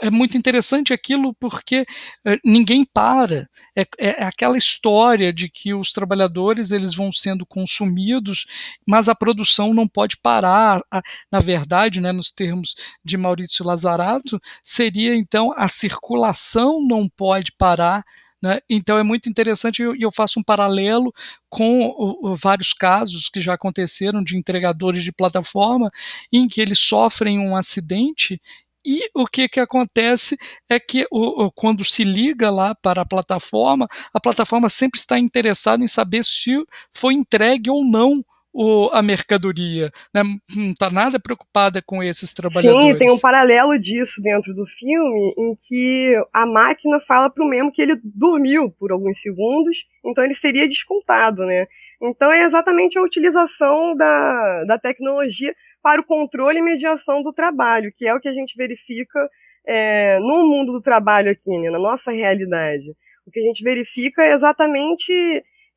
é 0.00 0.10
muito 0.10 0.36
interessante 0.36 0.92
aquilo 0.92 1.34
porque 1.34 1.84
eh, 2.26 2.38
ninguém 2.44 2.84
para. 2.84 3.48
É, 3.76 3.86
é, 3.98 4.24
aquela 4.24 4.56
história 4.56 5.32
de 5.32 5.48
que 5.48 5.74
os 5.74 5.92
trabalhadores 5.92 6.70
eles 6.70 6.94
vão 6.94 7.12
sendo 7.12 7.46
consumidos, 7.46 8.46
mas 8.86 9.08
a 9.08 9.14
produção 9.14 9.74
não 9.74 9.88
pode 9.88 10.16
parar. 10.16 10.82
Na 11.30 11.40
verdade, 11.40 12.00
né, 12.00 12.12
nos 12.12 12.30
termos 12.30 12.74
de 13.04 13.16
Maurício 13.16 13.64
Lazarato, 13.64 14.40
seria 14.64 15.14
então 15.14 15.52
a 15.56 15.68
circulação 15.68 16.84
não 16.86 17.08
pode 17.08 17.52
parar. 17.58 18.04
Né? 18.42 18.58
Então 18.70 18.96
é 18.96 19.02
muito 19.02 19.28
interessante 19.28 19.82
e 19.82 20.02
eu 20.02 20.10
faço 20.10 20.40
um 20.40 20.42
paralelo 20.42 21.12
com 21.48 21.80
o, 21.82 22.30
o, 22.30 22.36
vários 22.36 22.72
casos 22.72 23.28
que 23.28 23.38
já 23.38 23.52
aconteceram 23.52 24.24
de 24.24 24.36
entregadores 24.36 25.04
de 25.04 25.12
plataforma 25.12 25.90
em 26.32 26.48
que 26.48 26.60
eles 26.60 26.78
sofrem 26.78 27.38
um 27.38 27.54
acidente 27.54 28.40
e 28.84 29.08
o 29.14 29.26
que, 29.26 29.48
que 29.48 29.60
acontece 29.60 30.36
é 30.68 30.80
que 30.80 31.06
o, 31.10 31.44
o, 31.44 31.52
quando 31.52 31.84
se 31.84 32.04
liga 32.04 32.50
lá 32.50 32.74
para 32.74 33.02
a 33.02 33.06
plataforma, 33.06 33.86
a 34.12 34.20
plataforma 34.20 34.68
sempre 34.68 34.98
está 34.98 35.18
interessada 35.18 35.82
em 35.84 35.88
saber 35.88 36.24
se 36.24 36.64
foi 36.92 37.14
entregue 37.14 37.70
ou 37.70 37.84
não 37.84 38.24
o, 38.52 38.88
a 38.92 39.00
mercadoria, 39.00 39.92
né? 40.12 40.22
não 40.54 40.70
está 40.70 40.90
nada 40.90 41.20
preocupada 41.20 41.80
com 41.80 42.02
esses 42.02 42.32
trabalhadores. 42.32 42.92
Sim, 42.92 42.98
tem 42.98 43.10
um 43.10 43.18
paralelo 43.18 43.78
disso 43.78 44.20
dentro 44.20 44.52
do 44.54 44.66
filme, 44.66 45.34
em 45.38 45.54
que 45.54 46.14
a 46.32 46.44
máquina 46.46 47.00
fala 47.00 47.30
para 47.30 47.44
o 47.44 47.48
Memo 47.48 47.72
que 47.72 47.80
ele 47.80 48.00
dormiu 48.02 48.70
por 48.72 48.90
alguns 48.90 49.20
segundos, 49.20 49.86
então 50.04 50.24
ele 50.24 50.34
seria 50.34 50.68
descontado, 50.68 51.46
né? 51.46 51.66
Então 52.02 52.32
é 52.32 52.42
exatamente 52.42 52.98
a 52.98 53.02
utilização 53.02 53.94
da, 53.94 54.64
da 54.64 54.78
tecnologia 54.78 55.54
para 55.82 56.00
o 56.00 56.04
controle 56.04 56.58
e 56.58 56.62
mediação 56.62 57.22
do 57.22 57.32
trabalho, 57.32 57.92
que 57.94 58.06
é 58.06 58.14
o 58.14 58.20
que 58.20 58.28
a 58.28 58.32
gente 58.32 58.56
verifica 58.56 59.18
é, 59.66 60.18
no 60.20 60.46
mundo 60.48 60.72
do 60.72 60.80
trabalho 60.80 61.30
aqui, 61.30 61.58
né, 61.58 61.70
na 61.70 61.78
nossa 61.78 62.10
realidade. 62.10 62.94
O 63.26 63.30
que 63.30 63.40
a 63.40 63.42
gente 63.42 63.62
verifica 63.62 64.22
é 64.22 64.32
exatamente 64.32 65.12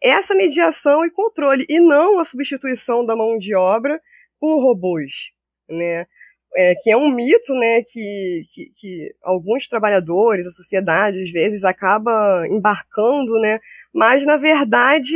essa 0.01 0.35
mediação 0.35 1.05
e 1.05 1.11
controle, 1.11 1.65
e 1.69 1.79
não 1.79 2.19
a 2.19 2.25
substituição 2.25 3.05
da 3.05 3.15
mão 3.15 3.37
de 3.37 3.55
obra 3.55 4.01
por 4.39 4.61
robôs, 4.61 5.11
né? 5.69 6.05
É, 6.55 6.75
que 6.75 6.91
é 6.91 6.97
um 6.97 7.09
mito, 7.09 7.55
né, 7.55 7.81
que, 7.81 8.43
que, 8.53 8.71
que, 8.79 9.15
alguns 9.23 9.67
trabalhadores, 9.67 10.45
a 10.45 10.51
sociedade, 10.51 11.23
às 11.23 11.31
vezes, 11.31 11.63
acaba 11.63 12.45
embarcando, 12.47 13.39
né, 13.39 13.59
mas, 13.91 14.23
na 14.23 14.37
verdade, 14.37 15.15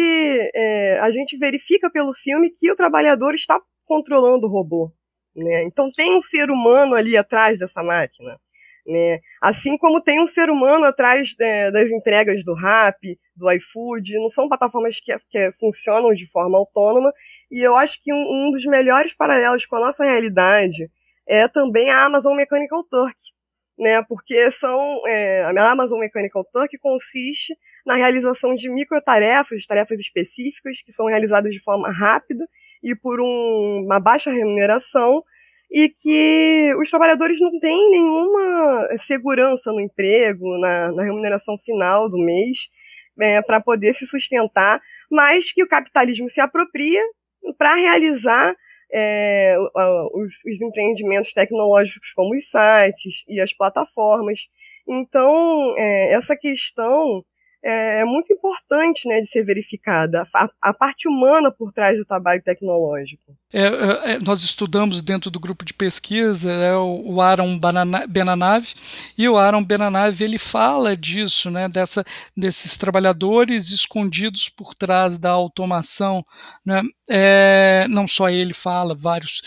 é, 0.56 1.00
a 1.00 1.12
gente 1.12 1.38
verifica 1.38 1.92
pelo 1.92 2.12
filme 2.16 2.50
que 2.50 2.72
o 2.72 2.76
trabalhador 2.76 3.36
está 3.36 3.62
controlando 3.88 4.48
o 4.48 4.50
robô, 4.50 4.92
né, 5.36 5.64
então 5.64 5.92
tem 5.92 6.16
um 6.16 6.22
ser 6.22 6.50
humano 6.52 6.96
ali 6.96 7.18
atrás 7.18 7.60
dessa 7.60 7.82
máquina, 7.82 8.40
né? 8.88 9.20
Assim 9.42 9.78
como 9.78 10.02
tem 10.02 10.22
um 10.22 10.26
ser 10.26 10.50
humano 10.50 10.86
atrás 10.86 11.36
é, 11.40 11.70
das 11.70 11.92
entregas 11.92 12.44
do 12.46 12.54
Rap, 12.54 13.20
do 13.36 13.52
iFood, 13.52 14.18
não 14.18 14.30
são 14.30 14.48
plataformas 14.48 14.98
que, 15.00 15.14
que 15.30 15.52
funcionam 15.60 16.14
de 16.14 16.26
forma 16.26 16.58
autônoma, 16.58 17.12
e 17.52 17.60
eu 17.60 17.76
acho 17.76 18.02
que 18.02 18.14
um, 18.14 18.18
um, 18.18 18.52
dos 18.52 18.66
melhores 18.66 19.14
paralelos 19.14 19.66
com 19.66 19.76
a 19.76 19.82
nossa 19.82 20.06
realidade 20.06 20.90
é 21.28 21.48
também 21.50 21.90
a 21.90 22.06
Amazon 22.06 22.36
Mechanical 22.36 22.84
Turk, 22.86 23.18
né? 23.78 24.02
Porque 24.04 24.50
são 24.52 25.02
é, 25.06 25.44
a 25.44 25.72
Amazon 25.72 26.00
Mechanical 26.00 26.46
Turk 26.46 26.78
consiste 26.78 27.54
na 27.86 27.96
realização 27.96 28.56
de 28.56 28.70
microtarefas, 28.70 29.66
tarefas 29.66 30.00
específicas 30.00 30.82
que 30.82 30.94
são 30.94 31.08
realizadas 31.08 31.52
de 31.52 31.62
forma 31.62 31.92
rápida 31.92 32.48
e 32.84 32.96
por 32.96 33.20
um, 33.20 33.84
uma 33.86 34.00
baixa 34.00 34.32
remuneração 34.32 35.24
e 35.72 35.90
que 35.90 36.74
os 36.80 36.90
trabalhadores 36.90 37.40
não 37.40 37.60
têm 37.60 37.90
nenhuma 37.92 38.88
segurança 38.98 39.72
no 39.72 39.82
emprego, 39.82 40.58
na, 40.60 40.92
na 40.92 41.04
remuneração 41.04 41.58
final 41.66 42.10
do 42.10 42.18
mês, 42.18 42.70
é, 43.20 43.42
para 43.42 43.60
poder 43.60 43.94
se 43.94 44.06
sustentar, 44.08 44.82
mas 45.12 45.52
que 45.52 45.64
o 45.64 45.68
capitalismo 45.68 46.30
se 46.30 46.40
apropria 46.40 47.02
para 47.58 47.76
realizar 47.76 48.56
é, 48.94 49.56
os, 50.14 50.34
os, 50.46 50.62
empreendimentos 50.62 51.34
tecnológicos 51.34 52.14
como 52.14 52.36
os 52.36 52.50
sites 52.50 53.24
e 53.28 53.42
as 53.42 53.54
plataformas. 53.54 54.42
Então, 54.88 55.74
é, 55.78 56.14
essa 56.14 56.38
questão 56.38 57.24
é, 57.68 58.00
é, 58.00 58.06
muito 58.06 58.32
importante 58.32 59.06
né, 59.10 59.20
de 59.20 59.28
ser 59.28 59.44
verificada, 59.44 60.26
a, 60.34 60.50
a, 60.62 60.74
parte 60.74 61.06
humana 61.06 61.52
por 61.52 61.74
trás 61.74 61.98
do 61.98 62.06
trabalho 62.06 62.42
tecnológico. 62.42 63.36
É, 63.52 63.64
é, 63.64 64.12
é 64.14 64.20
nós 64.20 64.42
estudamos 64.42 65.02
dentro 65.02 65.30
do 65.30 65.38
grupo 65.38 65.66
de 65.66 65.74
pesquisa 65.74 66.50
é, 66.50 66.74
o, 66.78 67.16
o 67.16 67.22
Aaron 67.22 67.60
Benanav, 68.08 68.66
e 69.18 69.28
o 69.28 69.36
Aaron 69.36 69.66
Benanav 69.66 70.24
ele 70.24 70.38
fala 70.38 70.96
disso, 70.96 71.52
né, 71.52 71.68
dessa, 71.68 72.06
desses 72.36 72.78
trabalhadores 72.78 73.70
escondidos 73.70 74.48
por 74.48 74.74
trás 74.74 75.18
da 75.18 75.32
automação. 75.32 76.26
Né, 76.66 76.82
é, 77.10 77.86
não 77.90 78.08
só 78.08 78.30
ele 78.30 78.54
fala, 78.54 78.96
vários 78.96 79.42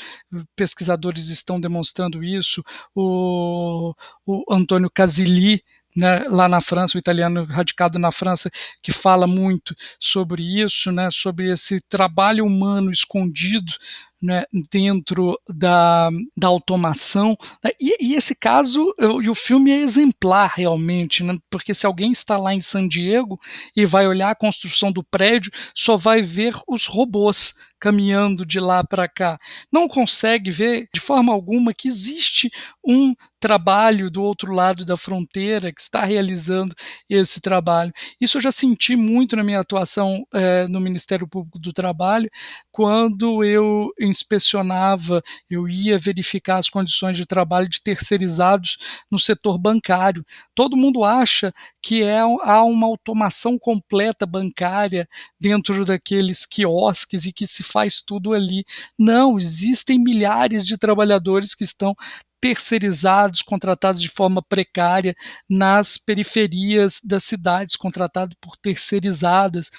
pesquisadores 0.54 1.28
estão 1.28 1.58
demonstrando 1.58 2.22
isso. 2.22 2.62
O, 2.94 3.94
o 4.26 4.44
Antônio 4.54 4.90
Casilli 4.90 5.62
né, 5.96 6.20
lá 6.28 6.48
na 6.48 6.60
França, 6.60 6.96
o 6.96 7.00
italiano 7.00 7.44
radicado 7.44 7.98
na 7.98 8.12
França, 8.12 8.50
que 8.82 8.92
fala 8.92 9.26
muito 9.26 9.74
sobre 9.98 10.42
isso, 10.62 10.92
né, 10.92 11.08
sobre 11.10 11.50
esse 11.50 11.80
trabalho 11.80 12.44
humano 12.44 12.90
escondido 12.90 13.72
né, 14.20 14.44
dentro 14.70 15.38
da, 15.48 16.10
da 16.36 16.48
automação. 16.48 17.36
Né, 17.64 17.70
e, 17.80 18.12
e, 18.12 18.14
esse 18.14 18.34
caso, 18.34 18.94
eu, 18.98 19.22
e 19.22 19.28
o 19.28 19.34
filme 19.34 19.70
é 19.70 19.78
exemplar 19.78 20.52
realmente, 20.54 21.22
né, 21.22 21.38
porque 21.48 21.72
se 21.74 21.86
alguém 21.86 22.10
está 22.10 22.36
lá 22.36 22.54
em 22.54 22.60
San 22.60 22.86
Diego 22.86 23.38
e 23.74 23.86
vai 23.86 24.06
olhar 24.06 24.30
a 24.30 24.34
construção 24.34 24.92
do 24.92 25.02
prédio, 25.02 25.52
só 25.74 25.96
vai 25.96 26.22
ver 26.22 26.54
os 26.68 26.86
robôs 26.86 27.54
caminhando 27.78 28.44
de 28.44 28.60
lá 28.60 28.84
para 28.84 29.08
cá. 29.08 29.38
Não 29.72 29.88
consegue 29.88 30.50
ver 30.50 30.88
de 30.92 31.00
forma 31.00 31.32
alguma 31.32 31.72
que 31.72 31.88
existe 31.88 32.50
um 32.84 33.14
trabalho 33.40 34.10
do 34.10 34.22
outro 34.22 34.52
lado 34.52 34.84
da 34.84 34.98
fronteira 34.98 35.72
que 35.72 35.80
está 35.80 36.04
realizando 36.04 36.74
esse 37.08 37.40
trabalho. 37.40 37.92
Isso 38.20 38.36
eu 38.36 38.42
já 38.42 38.52
senti 38.52 38.94
muito 38.94 39.34
na 39.34 39.42
minha 39.42 39.60
atuação 39.60 40.26
é, 40.32 40.68
no 40.68 40.78
Ministério 40.78 41.26
Público 41.26 41.58
do 41.58 41.72
Trabalho, 41.72 42.30
quando 42.70 43.42
eu 43.42 43.90
inspecionava, 44.10 45.22
eu 45.48 45.68
ia 45.68 45.98
verificar 45.98 46.58
as 46.58 46.68
condições 46.68 47.16
de 47.16 47.24
trabalho 47.24 47.68
de 47.68 47.82
terceirizados 47.82 48.76
no 49.10 49.18
setor 49.18 49.56
bancário. 49.56 50.24
Todo 50.54 50.76
mundo 50.76 51.04
acha 51.04 51.52
que 51.80 52.02
é, 52.02 52.18
há 52.20 52.62
uma 52.64 52.86
automação 52.86 53.58
completa 53.58 54.26
bancária 54.26 55.08
dentro 55.40 55.84
daqueles 55.84 56.44
quiosques 56.44 57.24
e 57.24 57.32
que 57.32 57.46
se 57.46 57.62
faz 57.62 58.02
tudo 58.02 58.34
ali. 58.34 58.64
Não, 58.98 59.38
existem 59.38 59.98
milhares 59.98 60.66
de 60.66 60.76
trabalhadores 60.76 61.54
que 61.54 61.64
estão 61.64 61.94
terceirizados, 62.40 63.42
contratados 63.42 64.00
de 64.00 64.08
forma 64.08 64.42
precária 64.42 65.14
nas 65.48 65.98
periferias 65.98 66.98
das 67.04 67.22
cidades, 67.24 67.76
contratados 67.76 68.34
por 68.40 68.56
terceirizadas 68.56 69.70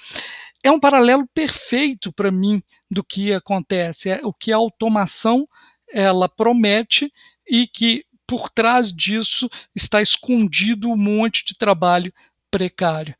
é 0.62 0.70
um 0.70 0.80
paralelo 0.80 1.26
perfeito 1.34 2.12
para 2.12 2.30
mim 2.30 2.62
do 2.90 3.02
que 3.02 3.32
acontece, 3.32 4.10
é 4.10 4.20
o 4.24 4.32
que 4.32 4.52
a 4.52 4.56
automação 4.56 5.46
ela 5.92 6.28
promete 6.28 7.12
e 7.46 7.66
que 7.66 8.04
por 8.26 8.48
trás 8.48 8.92
disso 8.92 9.48
está 9.74 10.00
escondido 10.00 10.88
um 10.88 10.96
monte 10.96 11.44
de 11.44 11.56
trabalho 11.56 12.12
precário. 12.50 13.14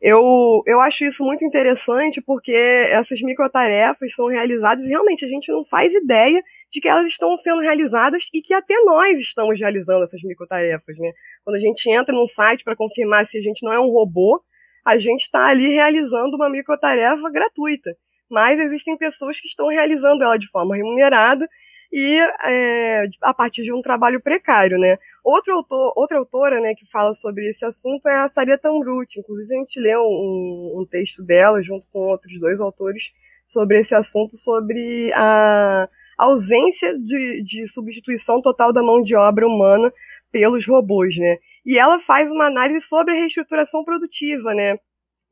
Eu, 0.00 0.62
eu 0.64 0.80
acho 0.80 1.04
isso 1.04 1.24
muito 1.24 1.44
interessante 1.44 2.20
porque 2.20 2.52
essas 2.52 3.20
microtarefas 3.20 4.14
são 4.14 4.26
realizadas 4.26 4.84
e 4.84 4.88
realmente 4.88 5.24
a 5.24 5.28
gente 5.28 5.50
não 5.50 5.64
faz 5.64 5.92
ideia 5.92 6.42
de 6.70 6.80
que 6.80 6.88
elas 6.88 7.06
estão 7.06 7.36
sendo 7.36 7.60
realizadas 7.60 8.24
e 8.32 8.40
que 8.40 8.54
até 8.54 8.74
nós 8.84 9.18
estamos 9.18 9.58
realizando 9.58 10.04
essas 10.04 10.22
microtarefas, 10.22 10.96
né? 10.98 11.12
Quando 11.44 11.56
a 11.56 11.60
gente 11.60 11.90
entra 11.90 12.14
num 12.14 12.28
site 12.28 12.62
para 12.62 12.76
confirmar 12.76 13.26
se 13.26 13.38
a 13.38 13.40
gente 13.42 13.64
não 13.64 13.72
é 13.72 13.80
um 13.80 13.90
robô, 13.90 14.40
a 14.88 14.98
gente 14.98 15.22
está 15.22 15.46
ali 15.46 15.68
realizando 15.68 16.34
uma 16.34 16.48
microtarefa 16.48 17.30
gratuita. 17.30 17.94
Mas 18.30 18.58
existem 18.58 18.96
pessoas 18.96 19.38
que 19.38 19.46
estão 19.46 19.68
realizando 19.68 20.24
ela 20.24 20.38
de 20.38 20.48
forma 20.48 20.74
remunerada 20.74 21.46
e 21.92 22.18
é, 22.44 23.06
a 23.22 23.34
partir 23.34 23.64
de 23.64 23.72
um 23.72 23.82
trabalho 23.82 24.20
precário, 24.20 24.78
né? 24.78 24.98
Outro 25.22 25.54
autor, 25.54 25.92
outra 25.94 26.18
autora, 26.18 26.60
né, 26.60 26.74
que 26.74 26.86
fala 26.90 27.12
sobre 27.12 27.48
esse 27.48 27.64
assunto 27.66 28.06
é 28.08 28.16
a 28.16 28.28
Saria 28.28 28.56
Tambrut. 28.56 29.18
Inclusive 29.18 29.54
a 29.54 29.58
gente 29.58 29.78
leu 29.78 30.00
um, 30.00 30.80
um, 30.80 30.86
texto 30.86 31.22
dela 31.22 31.62
junto 31.62 31.86
com 31.92 31.98
outros 32.00 32.38
dois 32.40 32.58
autores 32.58 33.10
sobre 33.46 33.80
esse 33.80 33.94
assunto, 33.94 34.38
sobre 34.38 35.12
a 35.14 35.86
ausência 36.18 36.98
de, 36.98 37.42
de 37.42 37.68
substituição 37.68 38.40
total 38.40 38.72
da 38.72 38.82
mão 38.82 39.02
de 39.02 39.14
obra 39.14 39.46
humana 39.46 39.92
pelos 40.32 40.66
robôs, 40.66 41.16
né? 41.18 41.38
E 41.68 41.78
ela 41.78 42.00
faz 42.00 42.30
uma 42.30 42.46
análise 42.46 42.80
sobre 42.80 43.12
a 43.12 43.16
reestruturação 43.18 43.84
produtiva, 43.84 44.54
né, 44.54 44.78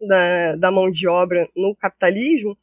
da, 0.06 0.54
da 0.56 0.70
mão 0.70 0.90
de 0.90 1.08
obra 1.08 1.48
no 1.56 1.74
capitalismo, 1.74 2.54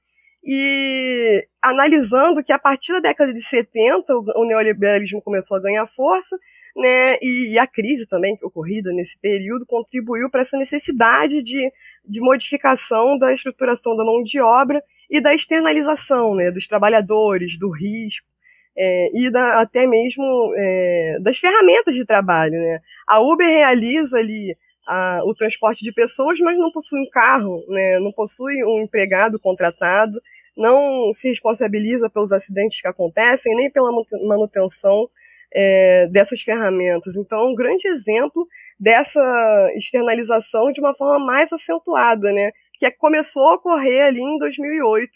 e 0.43 1.43
analisando 1.59 2.43
que 2.43 2.51
a 2.51 2.59
partir 2.59 2.93
da 2.93 2.99
década 2.99 3.33
de 3.33 3.41
70 3.41 4.13
o 4.35 4.45
neoliberalismo 4.45 5.23
começou 5.23 5.57
a 5.57 5.59
ganhar 5.59 5.87
força, 5.87 6.37
né, 6.75 7.15
e, 7.19 7.53
e 7.53 7.57
a 7.57 7.65
crise 7.65 8.05
também 8.05 8.37
ocorrida 8.43 8.93
nesse 8.93 9.19
período 9.19 9.65
contribuiu 9.65 10.29
para 10.29 10.43
essa 10.43 10.55
necessidade 10.55 11.41
de, 11.41 11.67
de 12.05 12.21
modificação 12.21 13.17
da 13.17 13.33
estruturação 13.33 13.97
da 13.97 14.05
mão 14.05 14.21
de 14.21 14.39
obra 14.39 14.83
e 15.09 15.19
da 15.19 15.33
externalização 15.33 16.35
né, 16.35 16.51
dos 16.51 16.67
trabalhadores, 16.67 17.57
do 17.57 17.71
risco, 17.71 18.27
é, 18.75 19.09
e 19.13 19.29
da, 19.29 19.61
até 19.61 19.85
mesmo 19.85 20.53
é, 20.57 21.17
das 21.21 21.37
ferramentas 21.37 21.95
de 21.95 22.05
trabalho. 22.05 22.53
Né? 22.53 22.79
A 23.07 23.19
Uber 23.19 23.47
realiza 23.47 24.17
ali 24.17 24.55
a, 24.87 25.21
o 25.25 25.33
transporte 25.33 25.83
de 25.83 25.91
pessoas, 25.91 26.39
mas 26.39 26.57
não 26.57 26.71
possui 26.71 26.99
um 26.99 27.09
carro, 27.09 27.63
né? 27.69 27.99
não 27.99 28.11
possui 28.11 28.63
um 28.63 28.81
empregado 28.81 29.39
contratado, 29.39 30.21
não 30.55 31.13
se 31.13 31.29
responsabiliza 31.29 32.09
pelos 32.09 32.31
acidentes 32.31 32.81
que 32.81 32.87
acontecem, 32.87 33.55
nem 33.55 33.71
pela 33.71 33.91
manutenção 34.27 35.09
é, 35.53 36.07
dessas 36.07 36.41
ferramentas. 36.41 37.15
Então, 37.15 37.39
é 37.39 37.49
um 37.51 37.55
grande 37.55 37.87
exemplo 37.87 38.47
dessa 38.79 39.71
externalização 39.75 40.71
de 40.71 40.79
uma 40.79 40.95
forma 40.95 41.23
mais 41.23 41.53
acentuada, 41.53 42.31
né? 42.33 42.51
Que 42.79 42.87
é 42.87 42.91
começou 42.91 43.47
a 43.49 43.53
ocorrer 43.55 44.05
ali 44.05 44.21
em 44.21 44.37
2008, 44.37 45.11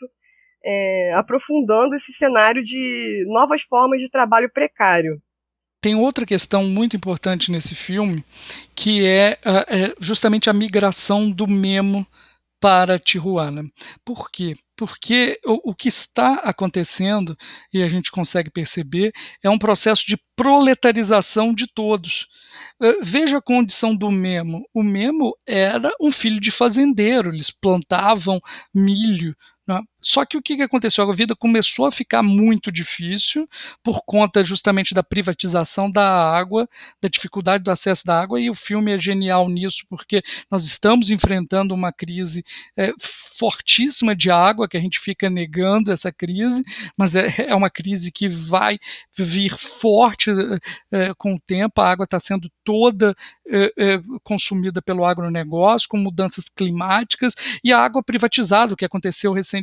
é, 0.63 1.13
aprofundando 1.13 1.95
esse 1.95 2.13
cenário 2.13 2.63
de 2.63 3.25
novas 3.27 3.61
formas 3.61 3.99
de 3.99 4.09
trabalho 4.09 4.51
precário. 4.51 5.21
Tem 5.81 5.95
outra 5.95 6.25
questão 6.25 6.63
muito 6.63 6.95
importante 6.95 7.51
nesse 7.51 7.75
filme, 7.75 8.25
que 8.75 9.05
é, 9.05 9.39
é 9.45 9.95
justamente 9.99 10.49
a 10.49 10.53
migração 10.53 11.29
do 11.29 11.47
Memo 11.47 12.05
para 12.59 12.97
Tijuana. 12.97 13.63
Por 14.03 14.31
quê? 14.31 14.55
Porque 14.75 15.39
o, 15.45 15.71
o, 15.71 15.75
que 15.75 15.87
está 15.87 16.35
acontecendo, 16.35 17.37
e 17.71 17.83
a 17.83 17.89
gente 17.89 18.11
consegue 18.11 18.49
perceber, 18.49 19.11
é 19.43 19.49
um 19.49 19.57
processo 19.57 20.05
de 20.05 20.17
proletarização 20.35 21.53
de 21.53 21.67
todos. 21.67 22.27
Eh, 22.81 22.99
veja 23.03 23.37
a 23.37 23.41
condição 23.41 23.95
do 23.95 24.11
Memo. 24.11 24.67
O 24.73 24.83
Memo 24.83 25.35
era 25.45 25.91
um 26.01 26.11
filho 26.11 26.39
de 26.39 26.51
fazendeiro, 26.51 27.29
eles 27.29 27.51
plantavam 27.51 28.39
milho 28.73 29.35
né? 29.67 29.81
Só 29.99 30.25
que 30.25 30.37
o 30.37 30.41
que 30.41 30.61
aconteceu? 30.61 31.09
A 31.09 31.13
vida 31.13 31.35
começou 31.35 31.85
a 31.85 31.91
ficar 31.91 32.23
muito 32.23 32.71
difícil 32.71 33.45
por 33.83 34.03
conta 34.05 34.41
justamente 34.41 34.93
da 34.93 35.03
privatização 35.03 35.91
da 35.91 36.31
água, 36.31 36.69
da 37.01 37.09
dificuldade 37.09 37.63
do 37.63 37.71
acesso 37.71 38.05
da 38.05 38.17
água, 38.17 38.39
e 38.39 38.49
o 38.49 38.53
filme 38.53 38.93
é 38.93 38.97
genial 38.97 39.49
nisso, 39.49 39.85
porque 39.89 40.23
nós 40.49 40.63
estamos 40.63 41.09
enfrentando 41.09 41.73
uma 41.73 41.91
crise 41.91 42.41
é, 42.77 42.93
fortíssima 43.37 44.15
de 44.15 44.31
água, 44.31 44.67
que 44.67 44.77
a 44.77 44.79
gente 44.79 44.97
fica 44.97 45.29
negando 45.29 45.91
essa 45.91 46.09
crise, 46.09 46.63
mas 46.95 47.15
é, 47.15 47.27
é 47.47 47.55
uma 47.55 47.69
crise 47.69 48.09
que 48.09 48.29
vai 48.29 48.79
vir 49.17 49.57
forte 49.57 50.31
é, 50.89 51.13
com 51.17 51.35
o 51.35 51.39
tempo, 51.45 51.81
a 51.81 51.91
água 51.91 52.05
está 52.05 52.19
sendo 52.19 52.49
toda 52.63 53.13
é, 53.45 53.73
é, 53.77 54.01
consumida 54.23 54.81
pelo 54.81 55.03
agronegócio, 55.03 55.89
com 55.89 55.97
mudanças 55.97 56.47
climáticas, 56.47 57.33
e 57.61 57.73
a 57.73 57.79
água 57.79 58.01
privatizada, 58.01 58.73
o 58.73 58.77
que 58.77 58.85
aconteceu 58.85 59.33
recentemente 59.33 59.56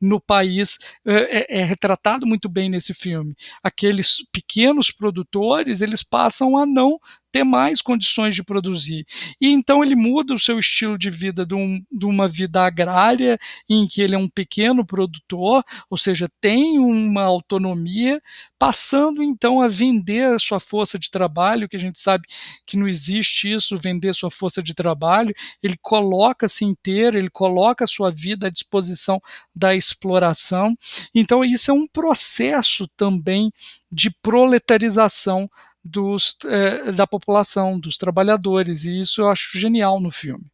no 0.00 0.20
país 0.20 0.78
é, 1.04 1.58
é, 1.58 1.60
é 1.60 1.64
retratado 1.64 2.26
muito 2.26 2.48
bem 2.48 2.68
nesse 2.68 2.94
filme. 2.94 3.34
Aqueles 3.62 4.24
pequenos 4.32 4.90
produtores 4.90 5.80
eles 5.80 6.02
passam 6.02 6.56
a 6.56 6.66
não 6.66 6.98
ter 7.32 7.42
mais 7.42 7.80
condições 7.80 8.34
de 8.34 8.44
produzir. 8.44 9.06
E 9.40 9.48
então 9.48 9.82
ele 9.82 9.96
muda 9.96 10.34
o 10.34 10.38
seu 10.38 10.58
estilo 10.58 10.98
de 10.98 11.10
vida 11.10 11.46
de, 11.46 11.54
um, 11.54 11.82
de, 11.90 12.04
uma 12.04 12.28
vida 12.28 12.62
agrária, 12.64 13.38
em 13.68 13.86
que 13.88 14.02
ele 14.02 14.14
é 14.14 14.18
um 14.18 14.28
pequeno 14.28 14.84
produtor, 14.84 15.64
ou 15.88 15.96
seja, 15.96 16.28
tem 16.40 16.78
uma 16.78 17.22
autonomia, 17.22 18.20
passando 18.58 19.22
então 19.22 19.62
a 19.62 19.68
vender 19.68 20.34
a 20.34 20.38
sua 20.38 20.60
força 20.60 20.98
de 20.98 21.10
trabalho, 21.10 21.68
que 21.68 21.76
a 21.76 21.80
gente 21.80 21.98
sabe 21.98 22.24
que 22.66 22.76
não 22.76 22.86
existe 22.86 23.50
isso, 23.50 23.78
vender 23.78 24.14
sua 24.14 24.30
força 24.30 24.62
de 24.62 24.74
trabalho, 24.74 25.34
ele 25.62 25.76
coloca-se 25.80 26.64
inteiro, 26.64 27.16
ele 27.16 27.30
coloca 27.30 27.84
a 27.84 27.88
sua 27.88 28.10
vida 28.10 28.48
à 28.48 28.50
disposição 28.50 29.20
da 29.54 29.74
exploração. 29.74 30.76
Então, 31.14 31.42
isso 31.42 31.70
é 31.70 31.74
um 31.74 31.86
processo 31.86 32.86
também 32.96 33.50
de 33.90 34.10
proletarização 34.22 35.48
dos, 35.84 36.36
é, 36.46 36.92
da 36.92 37.06
população, 37.06 37.78
dos 37.78 37.98
trabalhadores, 37.98 38.84
e 38.84 39.00
isso 39.00 39.22
eu 39.22 39.28
acho 39.28 39.58
genial 39.58 40.00
no 40.00 40.10
filme. 40.10 40.44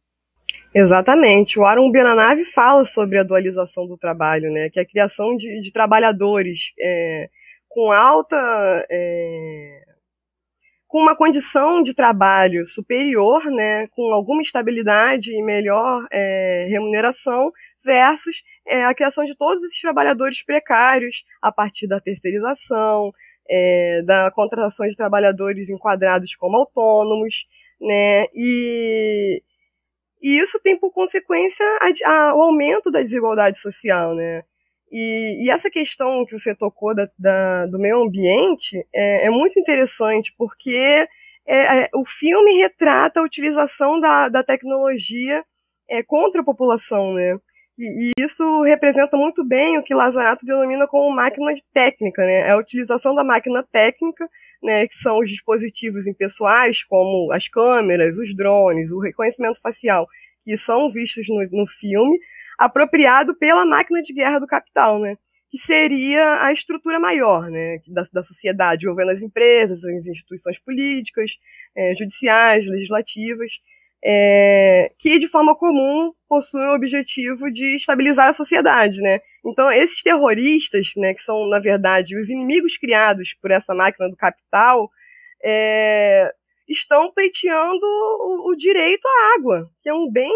Exatamente. 0.73 1.59
O 1.59 1.65
Aaron 1.65 1.91
Biananavi 1.91 2.45
fala 2.45 2.85
sobre 2.85 3.17
a 3.17 3.23
dualização 3.23 3.87
do 3.87 3.97
trabalho, 3.97 4.51
né? 4.51 4.69
que 4.69 4.79
é 4.79 4.83
a 4.83 4.87
criação 4.87 5.35
de, 5.35 5.61
de 5.61 5.71
trabalhadores 5.71 6.71
é, 6.79 7.29
com 7.67 7.91
alta. 7.91 8.35
É, 8.89 9.85
com 10.87 10.99
uma 10.99 11.15
condição 11.15 11.83
de 11.83 11.93
trabalho 11.93 12.67
superior, 12.67 13.45
né, 13.45 13.85
com 13.89 14.11
alguma 14.11 14.41
estabilidade 14.41 15.31
e 15.31 15.43
melhor 15.43 16.03
é, 16.11 16.65
remuneração, 16.67 17.51
versus 17.85 18.43
é, 18.67 18.83
a 18.83 18.93
criação 18.95 19.23
de 19.23 19.35
todos 19.35 19.63
esses 19.63 19.79
trabalhadores 19.79 20.43
precários 20.43 21.23
a 21.39 21.51
partir 21.51 21.87
da 21.87 21.99
terceirização, 21.99 23.13
é, 23.49 24.01
da 24.03 24.29
contratação 24.31 24.87
de 24.87 24.95
trabalhadores 24.95 25.69
enquadrados 25.69 26.35
como 26.35 26.57
autônomos, 26.57 27.47
né? 27.81 28.25
E, 28.35 29.41
e 30.21 30.37
isso 30.37 30.59
tem 30.59 30.77
por 30.77 30.91
consequência 30.91 31.65
a, 31.81 32.11
a, 32.11 32.35
o 32.35 32.41
aumento 32.43 32.91
da 32.91 33.01
desigualdade 33.01 33.59
social, 33.59 34.13
né? 34.13 34.43
E, 34.91 35.45
e 35.45 35.49
essa 35.49 35.69
questão 35.69 36.25
que 36.25 36.37
você 36.37 36.55
tocou 36.55 36.95
da, 36.95 37.09
da, 37.17 37.65
do 37.67 37.79
meio 37.79 38.01
ambiente 38.01 38.85
é, 38.93 39.25
é 39.25 39.29
muito 39.29 39.59
interessante, 39.59 40.33
porque 40.37 41.07
é, 41.45 41.83
é, 41.83 41.89
o 41.95 42.05
filme 42.05 42.57
retrata 42.57 43.19
a 43.19 43.23
utilização 43.23 43.99
da, 43.99 44.29
da 44.29 44.43
tecnologia 44.43 45.43
é, 45.87 46.03
contra 46.03 46.41
a 46.41 46.45
população, 46.45 47.13
né? 47.13 47.39
E, 47.79 48.11
isso 48.19 48.61
representa 48.63 49.15
muito 49.15 49.43
bem 49.43 49.77
o 49.77 49.83
que 49.83 49.93
Lazarato 49.93 50.45
denomina 50.45 50.85
como 50.85 51.15
máquina 51.15 51.53
técnica, 51.73 52.25
né? 52.25 52.39
É 52.41 52.51
a 52.51 52.57
utilização 52.57 53.15
da 53.15 53.23
máquina 53.23 53.63
técnica, 53.63 54.29
né, 54.61 54.85
que 54.85 54.95
são 54.95 55.19
os 55.19 55.29
dispositivos 55.29 56.05
impessoais, 56.05 56.83
como 56.83 57.31
as 57.31 57.47
câmeras, 57.47 58.17
os 58.17 58.35
drones, 58.35 58.91
o 58.91 58.99
reconhecimento 58.99 59.61
facial, 59.61 60.05
que 60.43 60.57
são 60.57 60.91
vistos 60.91 61.25
no, 61.29 61.47
no 61.51 61.67
filme, 61.67 62.19
apropriado 62.57 63.33
pela 63.37 63.65
máquina 63.65 64.01
de 64.01 64.13
guerra 64.13 64.39
do 64.39 64.47
capital, 64.47 64.99
né? 64.99 65.15
Que 65.49 65.57
seria 65.57 66.43
a 66.43 66.51
estrutura 66.51 66.99
maior, 66.99 67.49
né, 67.49 67.79
da, 67.87 68.03
da 68.11 68.23
sociedade, 68.23 68.85
envolvendo 68.85 69.11
as 69.11 69.23
empresas, 69.23 69.83
as 69.85 70.05
instituições 70.05 70.59
políticas, 70.59 71.31
é, 71.75 71.95
judiciais, 71.95 72.65
legislativas, 72.67 73.53
é, 74.03 74.91
que 74.97 75.19
de 75.19 75.27
forma 75.27 75.55
comum 75.55 76.13
possuem 76.27 76.67
o 76.69 76.75
objetivo 76.75 77.51
de 77.51 77.75
estabilizar 77.75 78.29
a 78.29 78.33
sociedade, 78.33 79.01
né? 79.01 79.19
Então 79.45 79.71
esses 79.71 80.01
terroristas, 80.01 80.91
né, 80.95 81.13
que 81.13 81.21
são 81.21 81.47
na 81.47 81.59
verdade 81.59 82.17
os 82.17 82.29
inimigos 82.29 82.77
criados 82.77 83.33
por 83.41 83.51
essa 83.51 83.73
máquina 83.73 84.09
do 84.09 84.15
capital, 84.15 84.89
é, 85.43 86.31
estão 86.67 87.11
pleiteando 87.11 87.85
o, 87.85 88.51
o, 88.51 88.55
direito 88.55 89.05
à 89.05 89.35
água, 89.35 89.69
que 89.81 89.89
é 89.89 89.93
um 89.93 90.09
bem 90.09 90.31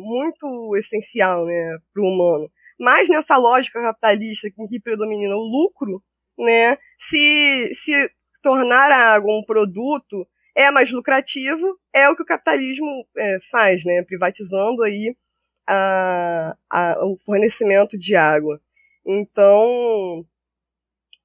muito 0.00 0.76
essencial, 0.76 1.46
né, 1.46 1.78
para 1.92 2.02
o 2.02 2.06
humano. 2.06 2.50
Mas 2.78 3.08
nessa 3.08 3.36
lógica 3.36 3.82
capitalista 3.82 4.48
em 4.48 4.66
que 4.66 4.80
predomina 4.80 5.34
o 5.34 5.40
lucro, 5.40 6.02
né, 6.38 6.78
se 6.98 7.70
se 7.74 8.10
tornar 8.42 8.92
a 8.92 9.14
água 9.14 9.36
um 9.36 9.44
produto 9.44 10.26
é 10.58 10.72
mais 10.72 10.90
lucrativo, 10.90 11.78
é 11.94 12.08
o 12.08 12.16
que 12.16 12.22
o 12.22 12.26
capitalismo 12.26 13.06
é, 13.16 13.38
faz, 13.48 13.84
né? 13.84 14.02
Privatizando 14.02 14.82
aí 14.82 15.16
a, 15.64 16.56
a, 16.68 17.06
o 17.06 17.16
fornecimento 17.24 17.96
de 17.96 18.16
água. 18.16 18.60
Então, 19.06 20.26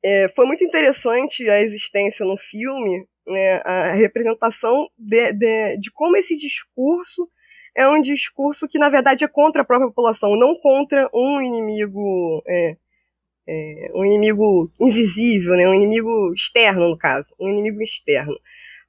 é, 0.06 0.30
foi 0.36 0.46
muito 0.46 0.64
interessante 0.64 1.50
a 1.50 1.60
existência 1.60 2.24
no 2.24 2.38
filme, 2.38 3.08
né, 3.26 3.56
a 3.66 3.94
representação 3.94 4.88
de, 4.96 5.34
de, 5.34 5.78
de 5.78 5.92
como 5.92 6.16
esse 6.16 6.38
discurso 6.38 7.28
é 7.76 7.88
um 7.88 8.00
discurso 8.02 8.68
que, 8.68 8.78
na 8.78 8.90
verdade, 8.90 9.24
é 9.24 9.28
contra 9.28 9.64
a 9.64 9.66
própria 9.66 9.88
população, 9.88 10.36
não 10.36 10.56
contra 10.60 11.10
um 11.12 11.42
inimigo, 11.42 12.44
é, 12.48 12.78
é, 13.48 13.92
um 13.96 14.06
inimigo 14.06 14.72
invisível, 14.80 15.56
né, 15.56 15.68
um 15.68 15.74
inimigo 15.74 16.32
externo, 16.36 16.88
no 16.88 16.98
caso, 16.98 17.34
um 17.40 17.50
inimigo 17.50 17.82
externo 17.82 18.38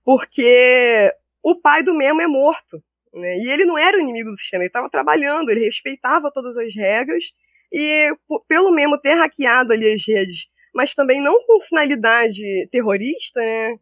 porque 0.05 1.13
o 1.43 1.55
pai 1.61 1.83
do 1.83 1.95
Memo 1.95 2.21
é 2.21 2.27
morto. 2.27 2.83
Né? 3.13 3.39
E 3.39 3.51
ele 3.51 3.65
não 3.65 3.79
era 3.79 3.97
o 3.97 4.01
inimigo 4.01 4.31
do 4.31 4.37
sistema, 4.37 4.63
ele 4.63 4.69
estava 4.69 4.91
trabalhando, 4.91 5.49
ele 5.49 5.65
respeitava 5.65 6.33
todas 6.33 6.57
as 6.57 6.75
regras, 6.75 7.25
e 7.73 8.13
pelo 8.49 8.73
Memo 8.73 9.01
ter 9.01 9.15
hackeado 9.15 9.73
ali 9.73 9.93
as 9.93 10.07
redes, 10.07 10.47
mas 10.75 10.95
também 10.95 11.21
não 11.21 11.45
com 11.47 11.61
finalidade 11.61 12.69
terrorista, 12.71 13.41
né? 13.41 13.79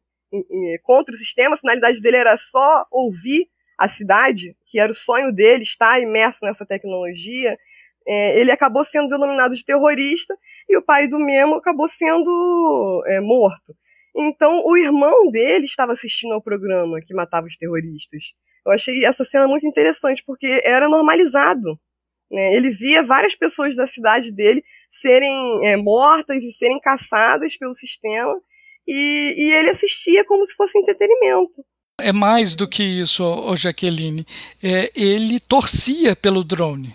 contra 0.83 1.15
o 1.15 1.19
sistema, 1.19 1.57
a 1.57 1.59
finalidade 1.59 2.01
dele 2.01 2.17
era 2.17 2.37
só 2.37 2.87
ouvir 2.91 3.49
a 3.79 3.89
cidade, 3.89 4.57
que 4.67 4.79
era 4.79 4.93
o 4.93 4.95
sonho 4.95 5.33
dele, 5.33 5.63
estar 5.63 6.01
imerso 6.01 6.45
nessa 6.45 6.65
tecnologia, 6.65 7.59
é, 8.07 8.39
ele 8.39 8.51
acabou 8.51 8.85
sendo 8.85 9.09
denominado 9.09 9.55
de 9.55 9.65
terrorista 9.65 10.37
e 10.69 10.77
o 10.77 10.83
pai 10.83 11.07
do 11.07 11.19
Memo 11.19 11.57
acabou 11.57 11.89
sendo 11.89 13.03
é, 13.07 13.21
morto. 13.21 13.77
Então, 14.15 14.63
o 14.65 14.77
irmão 14.77 15.31
dele 15.31 15.65
estava 15.65 15.93
assistindo 15.93 16.33
ao 16.33 16.43
programa 16.43 17.01
que 17.01 17.15
matava 17.15 17.47
os 17.47 17.57
terroristas. 17.57 18.35
Eu 18.65 18.73
achei 18.73 19.05
essa 19.05 19.25
cena 19.25 19.49
muito 19.49 19.67
interessante, 19.67 20.23
porque 20.25 20.61
era 20.65 20.89
normalizado. 20.89 21.79
Né? 22.31 22.55
Ele 22.55 22.71
via 22.71 23.03
várias 23.03 23.35
pessoas 23.35 23.75
da 23.75 23.87
cidade 23.87 24.33
dele 24.33 24.63
serem 24.91 25.67
é, 25.67 25.77
mortas 25.77 26.45
e 26.45 26.53
serem 26.53 26.79
caçadas 26.79 27.57
pelo 27.57 27.75
sistema, 27.75 28.35
e, 28.87 29.35
e 29.39 29.53
ele 29.53 29.71
assistia 29.71 30.25
como 30.25 30.45
se 30.47 30.55
fosse 30.55 30.79
entretenimento. 30.79 31.65
É 31.99 32.13
mais 32.13 32.57
do 32.57 32.69
que 32.69 32.83
isso, 32.83 33.23
Jaqueline. 33.57 34.27
É, 34.63 34.91
ele 34.95 35.39
torcia 35.39 36.17
pelo 36.17 36.43
drone. 36.43 36.95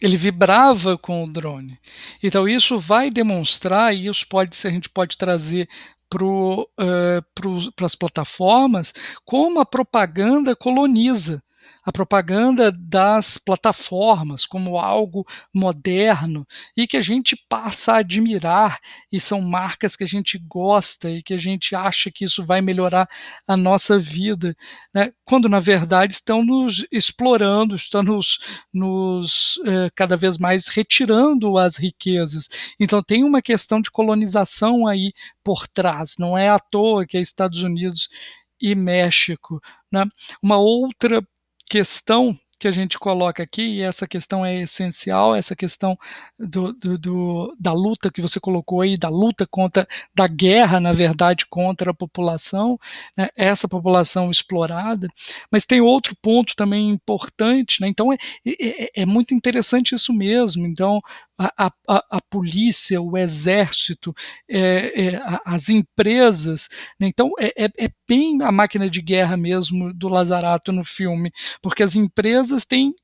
Ele 0.00 0.16
vibrava 0.16 0.96
com 0.96 1.24
o 1.24 1.30
drone. 1.30 1.78
Então 2.22 2.48
isso 2.48 2.78
vai 2.78 3.10
demonstrar, 3.10 3.94
e 3.94 4.06
isso 4.06 4.26
pode 4.26 4.56
ser, 4.56 4.68
a 4.68 4.70
gente 4.70 4.88
pode 4.88 5.18
trazer 5.18 5.68
para 6.08 7.86
as 7.86 7.94
plataformas 7.94 8.92
como 9.24 9.60
a 9.60 9.66
propaganda 9.66 10.56
coloniza 10.56 11.42
a 11.84 11.92
propaganda 11.92 12.70
das 12.72 13.38
plataformas 13.38 14.44
como 14.46 14.78
algo 14.78 15.26
moderno 15.54 16.46
e 16.76 16.86
que 16.86 16.96
a 16.96 17.00
gente 17.00 17.36
passa 17.48 17.94
a 17.94 17.98
admirar 17.98 18.78
e 19.10 19.20
são 19.20 19.40
marcas 19.40 19.96
que 19.96 20.04
a 20.04 20.06
gente 20.06 20.38
gosta 20.38 21.10
e 21.10 21.22
que 21.22 21.34
a 21.34 21.38
gente 21.38 21.74
acha 21.74 22.10
que 22.10 22.24
isso 22.24 22.44
vai 22.44 22.60
melhorar 22.60 23.08
a 23.46 23.56
nossa 23.56 23.98
vida, 23.98 24.56
né? 24.94 25.12
quando 25.24 25.48
na 25.48 25.60
verdade 25.60 26.12
estão 26.12 26.44
nos 26.44 26.86
explorando, 26.90 27.74
estão 27.74 28.02
nos, 28.02 28.38
nos 28.72 29.60
eh, 29.66 29.90
cada 29.94 30.16
vez 30.16 30.38
mais 30.38 30.68
retirando 30.68 31.58
as 31.58 31.76
riquezas. 31.76 32.48
Então 32.78 33.02
tem 33.02 33.24
uma 33.24 33.42
questão 33.42 33.80
de 33.80 33.90
colonização 33.90 34.86
aí 34.86 35.12
por 35.44 35.66
trás, 35.68 36.16
não 36.18 36.36
é 36.36 36.48
à 36.48 36.58
toa 36.58 37.06
que 37.06 37.16
é 37.16 37.20
Estados 37.20 37.62
Unidos 37.62 38.08
e 38.60 38.74
México. 38.74 39.60
Né? 39.90 40.04
Uma 40.42 40.58
outra 40.58 41.22
questão 41.68 42.36
que 42.58 42.66
a 42.66 42.72
gente 42.72 42.98
coloca 42.98 43.42
aqui, 43.42 43.62
e 43.62 43.82
essa 43.82 44.06
questão 44.06 44.44
é 44.44 44.62
essencial, 44.62 45.34
essa 45.34 45.54
questão 45.54 45.96
do, 46.38 46.72
do, 46.72 46.98
do, 46.98 47.56
da 47.58 47.72
luta 47.72 48.10
que 48.10 48.20
você 48.20 48.40
colocou 48.40 48.80
aí, 48.80 48.98
da 48.98 49.08
luta 49.08 49.46
contra, 49.48 49.86
da 50.14 50.26
guerra, 50.26 50.80
na 50.80 50.92
verdade, 50.92 51.46
contra 51.46 51.92
a 51.92 51.94
população, 51.94 52.78
né, 53.16 53.28
essa 53.36 53.68
população 53.68 54.30
explorada. 54.30 55.06
Mas 55.52 55.64
tem 55.64 55.80
outro 55.80 56.16
ponto 56.20 56.54
também 56.56 56.90
importante, 56.90 57.80
né, 57.80 57.88
então 57.88 58.12
é, 58.12 58.16
é, 58.44 59.02
é 59.02 59.06
muito 59.06 59.34
interessante 59.34 59.94
isso 59.94 60.12
mesmo. 60.12 60.66
Então, 60.66 61.00
a, 61.38 61.68
a, 61.86 62.04
a 62.10 62.20
polícia, 62.28 63.00
o 63.00 63.16
exército, 63.16 64.12
é, 64.48 65.10
é, 65.14 65.22
as 65.44 65.68
empresas, 65.68 66.68
né, 66.98 67.06
então 67.06 67.30
é, 67.38 67.66
é, 67.66 67.86
é 67.86 67.88
bem 68.08 68.42
a 68.42 68.50
máquina 68.50 68.88
de 68.88 69.02
guerra 69.02 69.36
mesmo 69.36 69.92
do 69.92 70.08
Lazarato 70.08 70.72
no 70.72 70.84
filme, 70.84 71.30
porque 71.60 71.82
as 71.82 71.94
empresas 71.94 72.64
têm, 72.64 72.94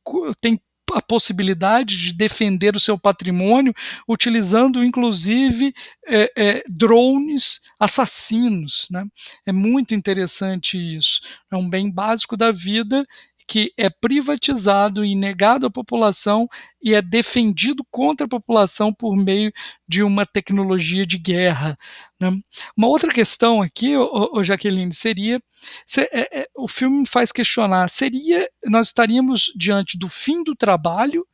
têm 0.40 0.59
a 0.93 1.03
possibilidade 1.03 1.97
de 1.97 2.12
defender 2.12 2.77
o 2.77 2.81
seu 2.81 2.99
patrimônio 2.99 3.75
utilizando 4.09 4.85
inclusive 4.85 5.75
é, 6.07 6.33
é, 6.37 6.64
drones 6.69 7.61
assassinos. 7.79 8.87
Né? 8.90 9.05
É 9.47 9.53
muito 9.53 9.95
interessante 9.95 10.79
isso. 10.79 11.21
É 11.51 11.57
um 11.57 11.69
bem 11.69 11.90
básico 11.90 12.37
da 12.37 12.53
vida 12.53 13.07
que 13.47 13.73
é 13.77 13.91
privatizado 13.91 15.05
e 15.05 15.15
negado 15.15 15.67
à 15.67 15.71
população 15.71 16.49
e 16.83 16.95
é 16.95 17.03
defendido 17.03 17.85
contra 17.91 18.27
a 18.27 18.29
população 18.29 18.93
por 18.93 19.17
meio 19.17 19.53
de 19.87 20.03
uma 20.03 20.25
tecnologia 20.25 21.07
de 21.07 21.19
guerra. 21.19 21.77
Né? 22.19 22.31
Uma 22.77 22.89
outra 22.89 23.13
questão 23.13 23.61
aqui, 23.61 23.97
ô 23.97 24.43
Jaqueline, 24.43 24.95
seria 24.95 25.41
se, 25.87 26.03
é, 26.13 26.41
é, 26.41 26.49
o 26.57 26.69
filme 26.69 27.01
me 27.01 27.07
faz 27.07 27.33
questionar: 27.33 27.89
seria 27.89 28.49
nós 28.65 28.89
estaríamos 28.89 29.53
diante 29.57 29.99
do 29.99 30.09
fim 30.09 30.43
do 30.43 30.55
trabalho 30.55 31.27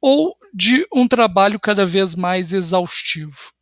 ou 0.00 0.36
de 0.52 0.86
um 0.92 1.06
trabalho 1.06 1.60
cada 1.60 1.86
vez 1.86 2.14
mais 2.14 2.52
exaustivo? 2.52 3.52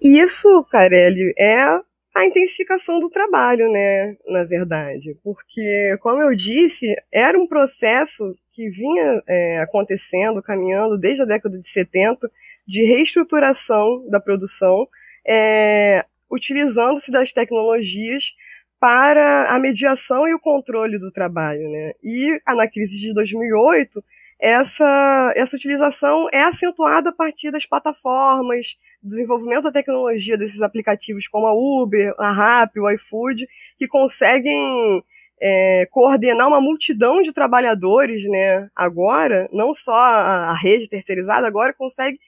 Isso, 0.00 0.64
Carelli, 0.70 1.34
é 1.36 1.80
a 2.18 2.26
intensificação 2.26 2.98
do 2.98 3.08
trabalho, 3.08 3.70
né, 3.70 4.16
na 4.26 4.42
verdade, 4.42 5.16
porque, 5.22 5.96
como 6.00 6.20
eu 6.20 6.34
disse, 6.34 6.96
era 7.12 7.38
um 7.38 7.46
processo 7.46 8.36
que 8.52 8.68
vinha 8.68 9.22
é, 9.28 9.60
acontecendo, 9.60 10.42
caminhando 10.42 10.98
desde 10.98 11.22
a 11.22 11.24
década 11.24 11.56
de 11.58 11.68
70, 11.68 12.28
de 12.66 12.82
reestruturação 12.82 14.04
da 14.10 14.18
produção, 14.18 14.88
é, 15.24 16.04
utilizando-se 16.28 17.12
das 17.12 17.32
tecnologias 17.32 18.34
para 18.80 19.54
a 19.54 19.58
mediação 19.60 20.26
e 20.26 20.34
o 20.34 20.40
controle 20.40 20.98
do 20.98 21.12
trabalho, 21.12 21.70
né? 21.70 21.92
E 22.02 22.40
na 22.48 22.68
crise 22.68 22.98
de 22.98 23.14
2008, 23.14 24.02
essa, 24.38 25.32
essa 25.36 25.56
utilização 25.56 26.28
é 26.32 26.42
acentuada 26.42 27.10
a 27.10 27.12
partir 27.12 27.50
das 27.50 27.66
plataformas, 27.66 28.76
desenvolvimento 29.02 29.64
da 29.64 29.72
tecnologia 29.72 30.38
desses 30.38 30.62
aplicativos 30.62 31.26
como 31.26 31.46
a 31.46 31.52
Uber, 31.52 32.14
a 32.18 32.30
Rappi, 32.32 32.78
o 32.78 32.90
iFood, 32.90 33.48
que 33.76 33.88
conseguem 33.88 35.02
é, 35.40 35.86
coordenar 35.86 36.48
uma 36.48 36.60
multidão 36.60 37.22
de 37.22 37.32
trabalhadores, 37.32 38.22
né? 38.28 38.68
Agora, 38.74 39.48
não 39.52 39.74
só 39.74 39.94
a, 39.94 40.56
rede 40.56 40.88
terceirizada, 40.88 41.46
agora 41.46 41.72
consegue 41.72 42.18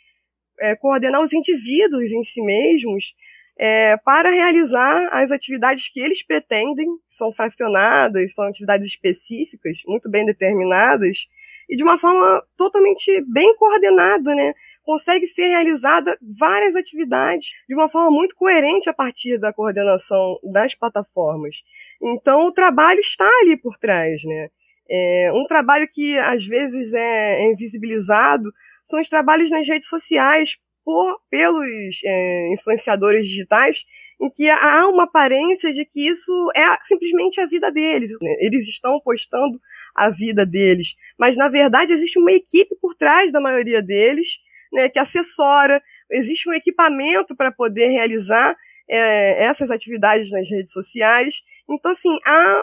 é, 0.60 0.74
coordenar 0.76 1.20
os 1.20 1.32
indivíduos 1.32 2.12
em 2.12 2.22
si 2.22 2.42
mesmos 2.42 3.14
é, 3.58 3.96
para 3.98 4.30
realizar 4.30 5.08
as 5.12 5.30
atividades 5.30 5.88
que 5.88 6.00
eles 6.00 6.22
pretendem, 6.22 6.88
são 7.08 7.32
fracionadas, 7.32 8.34
são 8.34 8.46
atividades 8.46 8.86
específicas, 8.86 9.78
muito 9.86 10.08
bem 10.08 10.24
determinadas, 10.24 11.28
e 11.70 11.76
de 11.76 11.83
uma 11.83 11.98
forma 11.98 12.42
totalmente 12.56 13.24
bem 13.33 13.54
coordenada, 13.56 14.35
né? 14.35 14.52
consegue 14.83 15.24
ser 15.26 15.46
realizada 15.46 16.18
várias 16.38 16.74
atividades 16.74 17.50
de 17.68 17.74
uma 17.74 17.88
forma 17.88 18.11
muito 18.11 18.35
coerente 18.35 18.88
a 18.88 18.92
partir 18.92 19.38
da 19.38 19.52
coordenação 19.52 20.38
das 20.52 20.74
plataformas. 20.74 21.56
Então, 22.02 22.46
o 22.46 22.52
trabalho 22.52 22.98
está 22.98 23.28
ali 23.42 23.56
por 23.56 23.78
trás, 23.78 24.22
né? 24.24 24.48
É 24.90 25.30
um 25.33 25.44
trabalho 25.44 25.87
que 25.88 26.18
às 26.18 26.44
vezes 26.44 26.92
é, 26.92 27.44
invisibilizado 27.44 28.50
são 28.88 29.00
os 29.00 29.09
trabalhos 29.09 29.48
nas 29.48 29.68
redes 29.68 29.88
sociais 29.88 30.56
por, 30.85 31.20
pelos 31.30 32.00
é, 32.04 32.52
influenciadores 32.52 33.28
digitais, 33.28 33.85
em 34.20 34.28
que 34.28 34.50
há 34.50 34.88
uma 34.88 35.04
aparência 35.04 35.72
de 35.72 35.85
que 35.85 36.09
isso 36.09 36.33
é 36.56 36.76
simplesmente 36.83 37.40
a 37.40 37.46
vida 37.46 37.70
deles. 37.70 38.11
Eles 38.40 38.66
estão 38.66 38.98
postando 39.00 39.61
a 40.06 40.10
vida 40.10 40.46
deles, 40.46 40.94
mas 41.18 41.36
na 41.36 41.48
verdade 41.48 41.92
existe 41.92 42.18
uma 42.18 42.32
equipe 42.32 42.74
por 42.80 42.94
trás 42.94 43.30
da 43.32 43.40
maioria 43.40 43.82
deles 43.82 44.38
né, 44.72 44.88
que 44.88 44.98
assessora, 44.98 45.82
existe 46.10 46.48
um 46.48 46.54
equipamento 46.54 47.36
para 47.36 47.52
poder 47.52 47.88
realizar 47.88 48.56
é, 48.88 49.44
essas 49.44 49.70
atividades 49.70 50.30
nas 50.30 50.48
redes 50.48 50.72
sociais. 50.72 51.42
Então, 51.68 51.92
assim, 51.92 52.16
há 52.26 52.62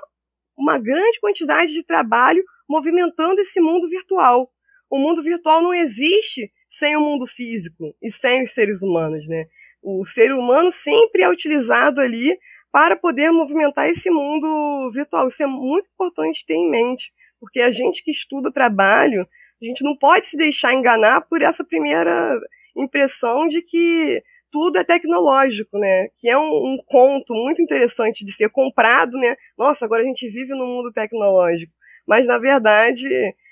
uma 0.58 0.78
grande 0.78 1.20
quantidade 1.20 1.74
de 1.74 1.84
trabalho 1.84 2.44
movimentando 2.68 3.40
esse 3.40 3.60
mundo 3.60 3.88
virtual. 3.90 4.52
O 4.90 4.98
mundo 4.98 5.22
virtual 5.22 5.62
não 5.62 5.74
existe 5.74 6.52
sem 6.70 6.96
o 6.96 7.02
mundo 7.02 7.26
físico 7.26 7.96
e 8.02 8.12
sem 8.12 8.44
os 8.44 8.52
seres 8.52 8.82
humanos, 8.82 9.28
né? 9.28 9.46
O 9.82 10.06
ser 10.06 10.34
humano 10.34 10.72
sempre 10.72 11.24
é 11.24 11.30
utilizado 11.30 12.02
ali 12.02 12.38
para 12.72 12.96
poder 12.96 13.32
movimentar 13.32 13.90
esse 13.90 14.10
mundo 14.10 14.92
virtual. 14.92 15.28
Isso 15.28 15.44
é 15.44 15.48
muito 15.48 15.88
importante 15.94 16.46
ter 16.46 16.56
em 16.56 16.70
mente, 16.70 17.12
porque 17.40 17.62
a 17.62 17.72
gente 17.72 18.04
que 18.04 18.12
estuda 18.12 18.52
trabalho, 18.52 19.28
a 19.62 19.66
gente 19.66 19.84
não 19.84 19.96
pode 19.96 20.28
se 20.28 20.38
deixar 20.38 20.74
enganar 20.74 21.22
por 21.22 21.42
essa 21.42 21.64
primeira 21.64 22.40
impressão 22.76 23.48
de 23.48 23.62
que 23.62 24.24
tudo 24.52 24.78
é 24.78 24.84
tecnológico, 24.84 25.78
né? 25.78 26.08
Que 26.16 26.30
é 26.30 26.38
um, 26.38 26.44
um, 26.44 26.78
conto 26.86 27.34
muito 27.34 27.62
interessante 27.62 28.24
de 28.24 28.32
ser 28.32 28.50
comprado, 28.50 29.18
né? 29.18 29.36
Nossa, 29.58 29.86
agora 29.86 30.04
a 30.04 30.06
gente 30.06 30.30
vive 30.30 30.54
num 30.54 30.68
mundo 30.68 30.92
tecnológico. 30.92 31.74
Mas, 32.08 32.28
na 32.28 32.38
verdade, 32.38 33.08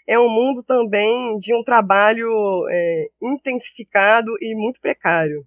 é 0.08 0.20
um 0.20 0.30
mundo 0.30 0.64
também 0.64 1.38
de 1.40 1.54
um 1.54 1.64
trabalho 1.64 2.30
é, 2.70 3.10
intensificado 3.22 4.32
e 4.40 4.56
muito 4.56 4.80
precário. 4.80 5.46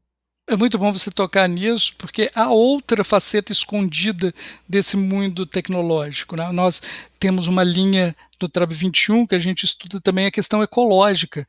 É 0.49 0.57
muito 0.57 0.79
bom 0.79 0.91
você 0.91 1.11
tocar 1.11 1.47
nisso, 1.47 1.95
porque 1.99 2.31
há 2.35 2.49
outra 2.49 3.05
faceta 3.05 3.53
escondida 3.53 4.33
desse 4.67 4.97
mundo 4.97 5.45
tecnológico. 5.45 6.37
Né? 6.37 6.51
Nós 6.53 6.81
temos 7.21 7.47
uma 7.47 7.63
linha 7.63 8.17
do 8.41 8.49
Trab 8.49 8.73
21 8.73 9.27
que 9.27 9.35
a 9.35 9.39
gente 9.39 9.65
estuda 9.65 10.01
também 10.01 10.25
a 10.25 10.31
questão 10.31 10.63
ecológica. 10.63 11.47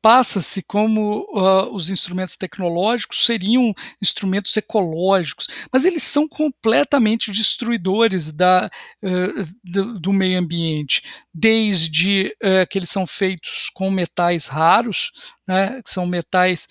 Passa-se 0.00 0.62
como 0.62 1.26
uh, 1.32 1.74
os 1.74 1.90
instrumentos 1.90 2.36
tecnológicos 2.36 3.26
seriam 3.26 3.74
instrumentos 4.00 4.56
ecológicos, 4.56 5.48
mas 5.72 5.84
eles 5.84 6.04
são 6.04 6.28
completamente 6.28 7.32
destruidores 7.32 8.30
da, 8.30 8.70
uh, 9.02 9.44
do, 9.64 9.98
do, 9.98 10.12
meio 10.12 10.38
ambiente, 10.38 11.02
desde 11.34 12.32
uh, 12.40 12.64
que 12.70 12.78
eles 12.78 12.90
são 12.90 13.04
feitos 13.04 13.68
com 13.74 13.90
metais 13.90 14.46
raros, 14.46 15.10
né, 15.48 15.82
que 15.82 15.90
são 15.90 16.06
metais 16.06 16.68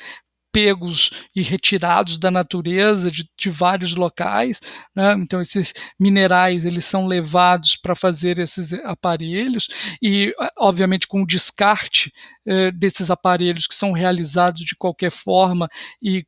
pegos 0.57 1.11
e 1.35 1.43
retirados 1.43 2.17
da 2.17 2.31
natureza 2.31 3.11
de, 3.11 3.29
de 3.37 3.47
vários 3.47 3.93
locais. 3.93 4.59
Né? 4.95 5.13
Então 5.13 5.39
esses 5.39 5.71
minerais 5.99 6.65
eles 6.65 6.83
são 6.83 7.05
levados 7.05 7.77
para 7.77 7.93
fazer 7.93 8.39
esses 8.39 8.73
aparelhos 8.73 9.67
e 10.01 10.33
obviamente 10.57 11.07
com 11.07 11.21
o 11.21 11.27
descarte 11.27 12.11
eh, 12.43 12.71
desses 12.71 13.11
aparelhos 13.11 13.67
que 13.67 13.75
são 13.75 13.91
realizados 13.91 14.61
de 14.61 14.75
qualquer 14.75 15.11
forma 15.11 15.69
e 16.01 16.25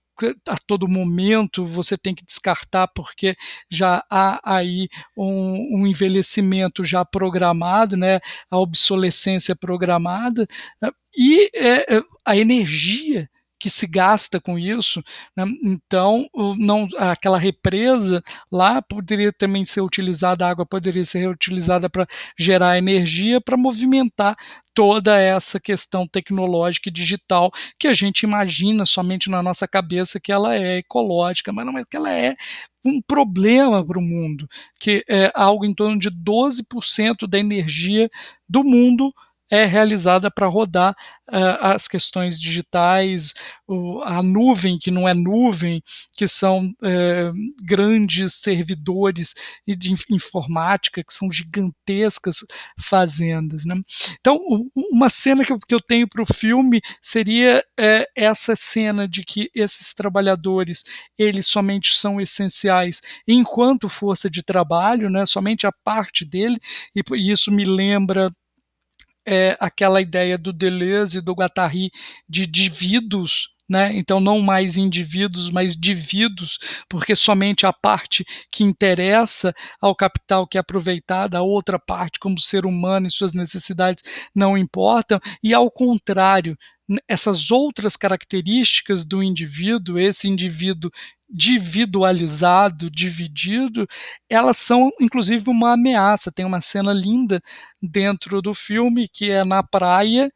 a 0.48 0.58
todo 0.68 0.88
momento 0.88 1.65
você 1.65 1.98
tem 1.98 2.13
que 2.13 2.26
descartar 2.26 2.88
porque 2.89 3.36
já 3.68 4.06
há 4.12 4.39
aí 4.44 4.89
um, 5.18 5.80
um 5.80 5.88
envelhecimento 5.88 6.86
já 6.86 7.04
programado, 7.04 7.98
né, 7.98 8.20
a 8.52 8.60
obsolescência 8.60 9.56
programada 9.56 10.46
né? 10.80 10.92
e 11.18 11.50
é, 11.56 12.04
a 12.24 12.38
energia 12.38 13.28
que 13.60 13.69
se 13.69 13.86
gasta 13.86 14.39
com 14.39 14.58
isso. 14.58 15.04
Né? 15.36 15.45
Então, 15.63 16.28
não, 16.58 16.88
aquela 16.98 17.38
represa 17.38 18.24
lá 18.52 18.82
poderia 18.82 19.34
também 19.34 19.65
ser 19.65 19.82
utilizada, 19.82 20.45
a 20.45 20.50
água 20.50 20.65
poderia 20.65 21.04
ser 21.04 21.19
reutilizada 21.19 21.89
para 21.89 22.08
gerar 22.38 22.78
energia, 22.78 23.41
para 23.41 23.58
movimentar 23.58 24.38
toda 24.74 25.19
essa 25.19 25.60
questão 25.60 26.08
tecnológica 26.08 26.88
e 26.88 26.93
digital 26.93 27.52
que 27.78 27.88
a 27.88 27.93
gente 27.93 28.22
imagina 28.22 28.86
somente 28.86 29.30
na 29.30 29.43
nossa 29.43 29.67
cabeça 29.67 30.19
que 30.22 30.32
ela 30.32 30.56
é 30.56 30.78
ecológica, 30.78 31.52
mas 31.52 31.65
não 31.65 31.78
é 31.78 31.84
que 31.84 31.98
ela 31.98 32.12
é 32.12 32.36
um 32.86 33.02
problema 33.02 33.86
para 33.86 34.00
o 34.00 34.02
mundo, 34.02 34.48
que 34.80 35.04
é 35.10 35.32
algo 35.36 35.65
em 35.65 35.74
torno 35.74 36.00
de 36.00 36.10
12% 36.10 37.28
da 37.28 37.38
energia 37.38 38.10
do 38.48 38.63
mundo 38.63 39.13
é 39.50 39.66
realizada 39.66 40.30
para 40.30 40.48
rodar 40.48 40.96
uh, 41.30 41.58
as 41.62 41.88
questões 41.88 42.40
digitais, 42.40 43.34
o, 43.68 44.02
a 44.04 44.22
nuvem, 44.22 44.78
que 44.78 44.92
não 44.92 45.08
é 45.08 45.14
nuvem, 45.14 45.82
que 46.16 46.28
são 46.28 46.68
uh, 46.68 47.34
grandes 47.64 48.36
servidores 48.36 49.34
de 49.68 49.94
informática, 50.10 51.04
que 51.04 51.14
são 51.14 51.32
gigantescas 51.32 52.46
fazendas. 52.80 53.66
Né? 53.66 53.76
Então, 54.20 54.40
uma 54.76 55.10
cena 55.10 55.44
que 55.44 55.52
eu, 55.52 55.60
que 55.60 55.74
eu 55.74 55.82
tenho 55.82 56.08
para 56.08 56.24
o 56.24 56.34
filme 56.34 56.82
seria 57.02 57.64
uh, 57.80 58.06
essa 58.16 58.56
cena 58.56 59.08
de 59.08 59.24
que 59.24 59.50
esses 59.56 59.94
trabalhadores, 59.94 60.84
eles 61.18 61.48
somente 61.48 61.98
são 61.98 62.22
essenciais 62.22 63.02
enquanto 63.28 63.90
força 63.90 64.30
de 64.30 64.44
trabalho, 64.44 65.10
né? 65.10 65.26
somente 65.26 65.66
a 65.66 65.72
parte 65.84 66.24
dele, 66.24 66.60
e, 66.96 67.02
e 67.16 67.32
isso 67.32 67.52
me 67.52 67.64
lembra 67.66 68.32
é, 69.26 69.58
aquela 69.60 70.02
ideia 70.02 70.38
do 70.38 70.52
Deleuze 70.54 71.20
e 71.20 71.22
do 71.22 71.34
Guattari 71.34 71.92
de 72.28 72.46
dividos 72.46 73.50
né? 73.70 73.96
Então, 73.96 74.20
não 74.20 74.42
mais 74.42 74.78
indivíduos, 74.78 75.52
mas 75.52 75.76
dividos, 75.76 76.58
porque 76.90 77.16
somente 77.16 77.68
a 77.68 77.72
parte 77.72 78.26
que 78.52 78.64
interessa 78.64 79.54
ao 79.80 79.96
capital 79.96 80.48
que 80.48 80.58
é 80.58 80.62
aproveitada, 80.62 81.38
a 81.38 81.44
outra 81.44 81.78
parte, 81.78 82.20
como 82.20 82.40
ser 82.40 82.66
humano 82.66 83.06
e 83.06 83.12
suas 83.12 83.34
necessidades, 83.34 84.04
não 84.34 84.58
importam, 84.58 85.20
e 85.44 85.54
ao 85.54 85.70
contrário, 85.70 86.58
essas 87.08 87.52
outras 87.52 87.95
características 87.95 89.06
do 89.06 89.21
indivíduo, 89.21 89.99
esse 89.99 90.28
indivíduo 90.28 90.91
individualizado, 91.30 92.89
dividido, 92.89 93.88
elas 94.30 94.58
são 94.58 94.91
inclusive 94.99 95.49
uma 95.49 95.73
ameaça. 95.73 96.32
Tem 96.32 96.45
uma 96.45 96.62
cena 96.62 96.91
linda 96.91 97.41
dentro 97.82 98.41
do 98.41 98.54
filme 98.54 99.08
que 99.08 99.30
é 99.30 99.43
na 99.43 99.62
praia, 99.62 100.32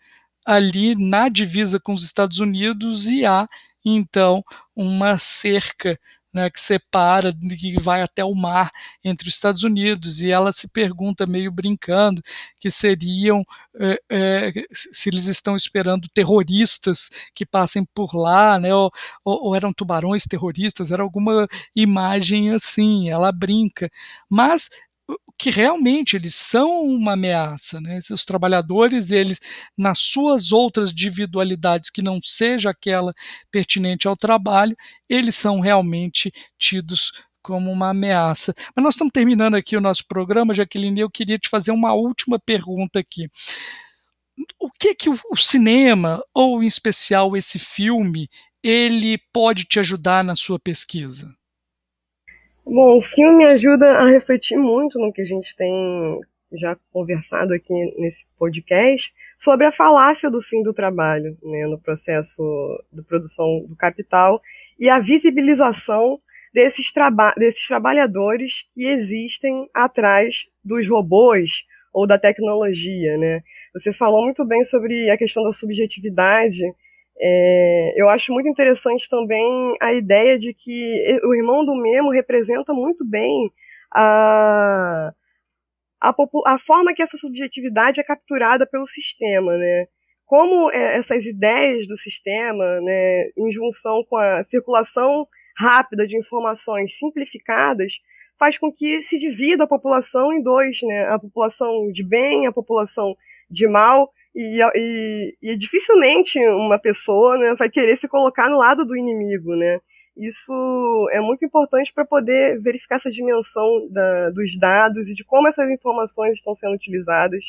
ali 0.45 0.95
na 0.95 1.29
divisa 1.29 1.79
com 1.79 1.93
os 1.93 2.03
Estados 2.03 2.39
Unidos, 2.39 3.07
e 3.07 3.25
há 3.25 3.47
então 3.85 4.43
uma 4.75 5.17
cerca 5.17 5.99
né, 6.33 6.49
que 6.49 6.59
separa, 6.59 7.33
que 7.59 7.79
vai 7.79 8.01
até 8.01 8.23
o 8.25 8.33
mar 8.33 8.71
entre 9.03 9.27
os 9.27 9.35
Estados 9.35 9.63
Unidos, 9.63 10.21
e 10.21 10.31
ela 10.31 10.51
se 10.51 10.67
pergunta, 10.67 11.25
meio 11.25 11.51
brincando, 11.51 12.21
que 12.59 12.69
seriam, 12.69 13.43
é, 13.79 13.99
é, 14.09 14.51
se 14.71 15.09
eles 15.09 15.27
estão 15.27 15.55
esperando 15.55 16.09
terroristas 16.13 17.09
que 17.35 17.45
passem 17.45 17.85
por 17.93 18.15
lá, 18.15 18.57
né, 18.59 18.73
ou, 18.73 18.91
ou, 19.23 19.55
eram 19.55 19.73
tubarões 19.73 20.23
terroristas, 20.23 20.91
era 20.91 21.03
alguma 21.03 21.47
imagem 21.75 22.51
assim, 22.51 23.09
ela 23.09 23.31
brinca. 23.31 23.89
Mas 24.29 24.69
que 25.37 25.49
realmente 25.49 26.15
eles 26.15 26.35
são 26.35 26.85
uma 26.85 27.13
ameaça, 27.13 27.81
né? 27.81 27.99
Os 28.11 28.25
trabalhadores, 28.25 29.11
eles 29.11 29.39
nas 29.77 29.99
suas 29.99 30.51
outras 30.51 30.91
individualidades 30.91 31.89
que 31.89 32.01
não 32.01 32.19
seja 32.21 32.69
aquela 32.69 33.13
pertinente 33.51 34.07
ao 34.07 34.15
trabalho, 34.15 34.75
eles 35.09 35.35
são 35.35 35.59
realmente 35.59 36.31
tidos 36.57 37.11
como 37.41 37.69
uma 37.71 37.89
ameaça. 37.89 38.53
Mas 38.75 38.83
nós 38.83 38.93
estamos 38.93 39.11
terminando 39.11 39.55
aqui 39.55 39.75
o 39.75 39.81
nosso 39.81 40.07
programa, 40.07 40.53
Jaqueline, 40.53 41.01
eu 41.01 41.09
queria 41.09 41.37
te 41.37 41.49
fazer 41.49 41.71
uma 41.71 41.93
última 41.93 42.39
pergunta 42.39 42.99
aqui. 42.99 43.29
O 44.59 44.71
que 44.71 44.95
que 44.95 45.09
o 45.09 45.35
cinema, 45.35 46.23
ou 46.33 46.63
em 46.63 46.67
especial 46.67 47.35
esse 47.35 47.59
filme, 47.59 48.29
ele 48.63 49.17
pode 49.33 49.65
te 49.65 49.79
ajudar 49.79 50.23
na 50.23 50.35
sua 50.35 50.57
pesquisa? 50.57 51.35
Bom, 52.65 52.97
o 52.97 53.01
filme 53.01 53.43
ajuda 53.45 53.97
a 53.97 54.05
refletir 54.05 54.57
muito 54.57 54.97
no 54.97 55.11
que 55.11 55.21
a 55.21 55.25
gente 55.25 55.53
tem 55.55 56.19
já 56.53 56.77
conversado 56.91 57.53
aqui 57.53 57.73
nesse 57.97 58.25
podcast 58.37 59.13
sobre 59.37 59.65
a 59.65 59.71
falácia 59.71 60.29
do 60.29 60.41
fim 60.41 60.63
do 60.63 60.73
trabalho, 60.73 61.37
né, 61.43 61.67
no 61.67 61.77
processo 61.77 62.41
de 62.91 63.01
produção 63.01 63.65
do 63.67 63.75
capital 63.75 64.41
e 64.79 64.89
a 64.89 64.99
visibilização 64.99 66.21
desses, 66.53 66.91
traba 66.93 67.33
desses 67.37 67.67
trabalhadores 67.67 68.65
que 68.73 68.85
existem 68.85 69.69
atrás 69.73 70.45
dos 70.63 70.87
robôs 70.87 71.65
ou 71.91 72.07
da 72.07 72.17
tecnologia, 72.17 73.17
né? 73.17 73.43
Você 73.73 73.91
falou 73.91 74.23
muito 74.23 74.45
bem 74.45 74.63
sobre 74.63 75.09
a 75.09 75.17
questão 75.17 75.43
da 75.43 75.51
subjetividade 75.51 76.63
é, 77.19 77.93
eu 77.95 78.09
acho 78.09 78.33
muito 78.33 78.49
interessante 78.49 79.07
também 79.09 79.75
a 79.81 79.93
ideia 79.93 80.37
de 80.37 80.53
que 80.53 81.19
o 81.23 81.33
irmão 81.33 81.65
do 81.65 81.75
Memo 81.75 82.09
representa 82.09 82.73
muito 82.73 83.05
bem 83.05 83.51
a, 83.93 85.13
a, 86.01 86.15
a 86.45 86.59
forma 86.59 86.93
que 86.93 87.03
essa 87.03 87.17
subjetividade 87.17 87.99
é 87.99 88.03
capturada 88.03 88.65
pelo 88.65 88.87
sistema, 88.87 89.55
né? 89.57 89.87
Como 90.25 90.71
é, 90.71 90.97
essas 90.97 91.25
ideias 91.25 91.87
do 91.87 91.97
sistema, 91.97 92.81
né, 92.81 93.29
em 93.37 93.51
junção 93.51 94.03
com 94.09 94.17
a 94.17 94.43
circulação 94.43 95.27
rápida 95.55 96.07
de 96.07 96.17
informações 96.17 96.97
simplificadas, 96.97 97.93
faz 98.39 98.57
com 98.57 98.71
que 98.71 99.01
se 99.03 99.19
divida 99.19 99.65
a 99.65 99.67
população 99.67 100.33
em 100.33 100.41
dois, 100.41 100.81
né? 100.81 101.05
A 101.05 101.19
população 101.19 101.91
de 101.91 102.03
bem, 102.03 102.47
a 102.47 102.51
população 102.51 103.15
de 103.49 103.67
mal, 103.67 104.11
e, 104.35 104.59
e, 104.75 105.37
e, 105.41 105.55
dificilmente 105.55 106.39
uma 106.39 106.79
pessoa 106.79 107.37
né, 107.37 107.55
vai 107.55 107.69
querer 107.69 107.95
se 107.97 108.07
colocar 108.07 108.49
no 108.49 108.57
lado 108.57 108.85
do 108.85 108.95
inimigo, 108.95 109.55
né? 109.55 109.79
Isso 110.15 111.09
é 111.11 111.19
muito 111.19 111.43
importante 111.43 111.91
para 111.93 112.05
poder 112.05 112.59
verificar 112.61 112.97
essa 112.97 113.11
dimensão 113.11 113.87
da, 113.89 114.29
dos 114.29 114.57
dados 114.57 115.09
e 115.09 115.13
de 115.13 115.23
como 115.23 115.47
essas 115.47 115.69
informações 115.69 116.33
estão 116.33 116.53
sendo 116.53 116.75
utilizadas. 116.75 117.43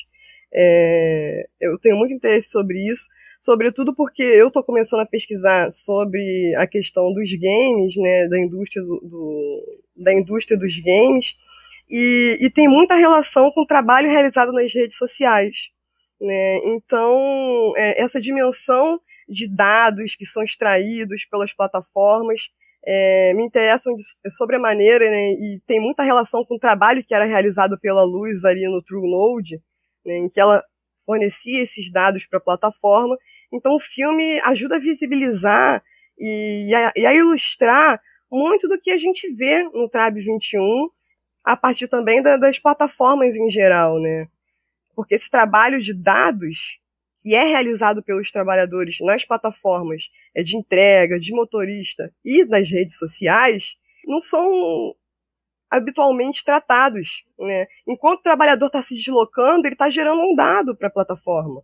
É, 0.52 1.46
eu 1.60 1.78
tenho 1.78 1.96
muito 1.96 2.14
interesse 2.14 2.48
sobre 2.48 2.78
isso, 2.90 3.06
sobretudo 3.40 3.94
porque 3.94 4.22
eu 4.22 4.48
estou 4.48 4.62
começando 4.62 5.00
a 5.00 5.06
pesquisar 5.06 5.72
sobre 5.72 6.54
a 6.56 6.66
questão 6.66 7.12
dos 7.12 7.30
games, 7.34 7.96
né, 7.96 8.28
da 8.28 8.38
indústria 8.38 8.82
do, 8.82 9.00
do 9.00 9.84
da 9.96 10.12
indústria 10.12 10.58
dos 10.58 10.78
games, 10.80 11.36
e, 11.88 12.38
e 12.40 12.50
tem 12.50 12.66
muita 12.66 12.96
relação 12.96 13.50
com 13.52 13.62
o 13.62 13.66
trabalho 13.66 14.10
realizado 14.10 14.52
nas 14.52 14.72
redes 14.72 14.96
sociais. 14.96 15.73
Né? 16.20 16.58
Então, 16.64 17.72
é, 17.76 18.00
essa 18.00 18.20
dimensão 18.20 19.00
de 19.28 19.48
dados 19.48 20.16
que 20.16 20.26
são 20.26 20.42
extraídos 20.42 21.24
pelas 21.30 21.52
plataformas 21.52 22.42
é, 22.86 23.32
me 23.34 23.44
interessam 23.44 23.94
de, 23.94 24.02
é 24.24 24.30
sobremaneira 24.30 25.10
né? 25.10 25.32
e 25.32 25.60
tem 25.66 25.80
muita 25.80 26.02
relação 26.02 26.44
com 26.44 26.56
o 26.56 26.58
trabalho 26.58 27.04
que 27.04 27.14
era 27.14 27.24
realizado 27.24 27.78
pela 27.80 28.04
Luz 28.04 28.44
ali 28.44 28.68
no 28.68 28.82
TrueNode, 28.82 29.60
né? 30.04 30.18
em 30.18 30.28
que 30.28 30.40
ela 30.40 30.62
fornecia 31.06 31.62
esses 31.62 31.90
dados 31.90 32.26
para 32.26 32.38
a 32.38 32.42
plataforma. 32.42 33.16
Então, 33.52 33.74
o 33.74 33.80
filme 33.80 34.40
ajuda 34.40 34.76
a 34.76 34.80
visibilizar 34.80 35.82
e, 36.18 36.68
e, 36.70 36.74
a, 36.74 36.92
e 36.96 37.06
a 37.06 37.14
ilustrar 37.14 38.00
muito 38.30 38.68
do 38.68 38.80
que 38.80 38.90
a 38.90 38.98
gente 38.98 39.32
vê 39.32 39.62
no 39.62 39.88
Trab 39.88 40.20
21, 40.20 40.88
a 41.44 41.56
partir 41.56 41.88
também 41.88 42.22
da, 42.22 42.36
das 42.36 42.58
plataformas 42.58 43.36
em 43.36 43.50
geral, 43.50 44.00
né? 44.00 44.26
Porque 44.94 45.14
esse 45.14 45.30
trabalho 45.30 45.80
de 45.80 45.92
dados 45.92 46.78
que 47.22 47.34
é 47.34 47.44
realizado 47.44 48.02
pelos 48.02 48.30
trabalhadores 48.30 48.98
nas 49.00 49.24
plataformas 49.24 50.10
é 50.34 50.42
de 50.42 50.56
entrega, 50.56 51.18
de 51.18 51.32
motorista 51.32 52.12
e 52.24 52.44
nas 52.44 52.68
redes 52.70 52.98
sociais, 52.98 53.76
não 54.06 54.20
são 54.20 54.94
habitualmente 55.70 56.44
tratados. 56.44 57.24
Né? 57.38 57.66
Enquanto 57.86 58.20
o 58.20 58.22
trabalhador 58.22 58.66
está 58.66 58.82
se 58.82 58.94
deslocando, 58.94 59.66
ele 59.66 59.74
está 59.74 59.88
gerando 59.88 60.20
um 60.20 60.34
dado 60.34 60.76
para 60.76 60.88
a 60.88 60.92
plataforma. 60.92 61.62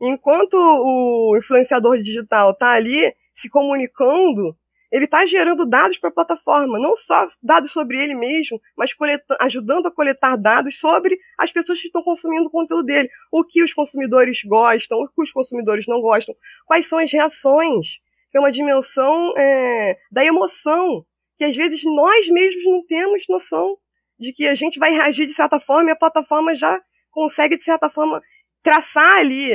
Enquanto 0.00 0.54
o 0.54 1.36
influenciador 1.36 1.98
digital 1.98 2.50
está 2.52 2.72
ali 2.72 3.14
se 3.34 3.48
comunicando 3.48 4.56
ele 4.92 5.06
está 5.06 5.24
gerando 5.24 5.64
dados 5.64 5.96
para 5.96 6.10
a 6.10 6.12
plataforma, 6.12 6.78
não 6.78 6.94
só 6.94 7.24
dados 7.42 7.72
sobre 7.72 7.98
ele 7.98 8.14
mesmo, 8.14 8.60
mas 8.76 8.94
ajudando 9.40 9.86
a 9.86 9.90
coletar 9.90 10.36
dados 10.36 10.78
sobre 10.78 11.18
as 11.38 11.50
pessoas 11.50 11.80
que 11.80 11.86
estão 11.86 12.02
consumindo 12.02 12.46
o 12.46 12.50
conteúdo 12.50 12.84
dele. 12.84 13.08
O 13.32 13.42
que 13.42 13.62
os 13.62 13.72
consumidores 13.72 14.42
gostam, 14.44 14.98
o 14.98 15.08
que 15.08 15.22
os 15.22 15.32
consumidores 15.32 15.86
não 15.88 16.02
gostam, 16.02 16.34
quais 16.66 16.86
são 16.86 16.98
as 16.98 17.10
reações. 17.10 18.00
É 18.34 18.38
uma 18.38 18.52
dimensão 18.52 19.32
é, 19.36 19.96
da 20.10 20.22
emoção, 20.24 21.06
que 21.38 21.44
às 21.44 21.56
vezes 21.56 21.82
nós 21.84 22.28
mesmos 22.28 22.62
não 22.64 22.84
temos 22.86 23.24
noção 23.30 23.78
de 24.20 24.30
que 24.32 24.46
a 24.46 24.54
gente 24.54 24.78
vai 24.78 24.92
reagir 24.92 25.26
de 25.26 25.32
certa 25.32 25.58
forma 25.58 25.88
e 25.88 25.92
a 25.92 25.96
plataforma 25.96 26.54
já 26.54 26.78
consegue, 27.10 27.56
de 27.56 27.64
certa 27.64 27.88
forma, 27.88 28.20
traçar 28.62 29.18
ali 29.18 29.54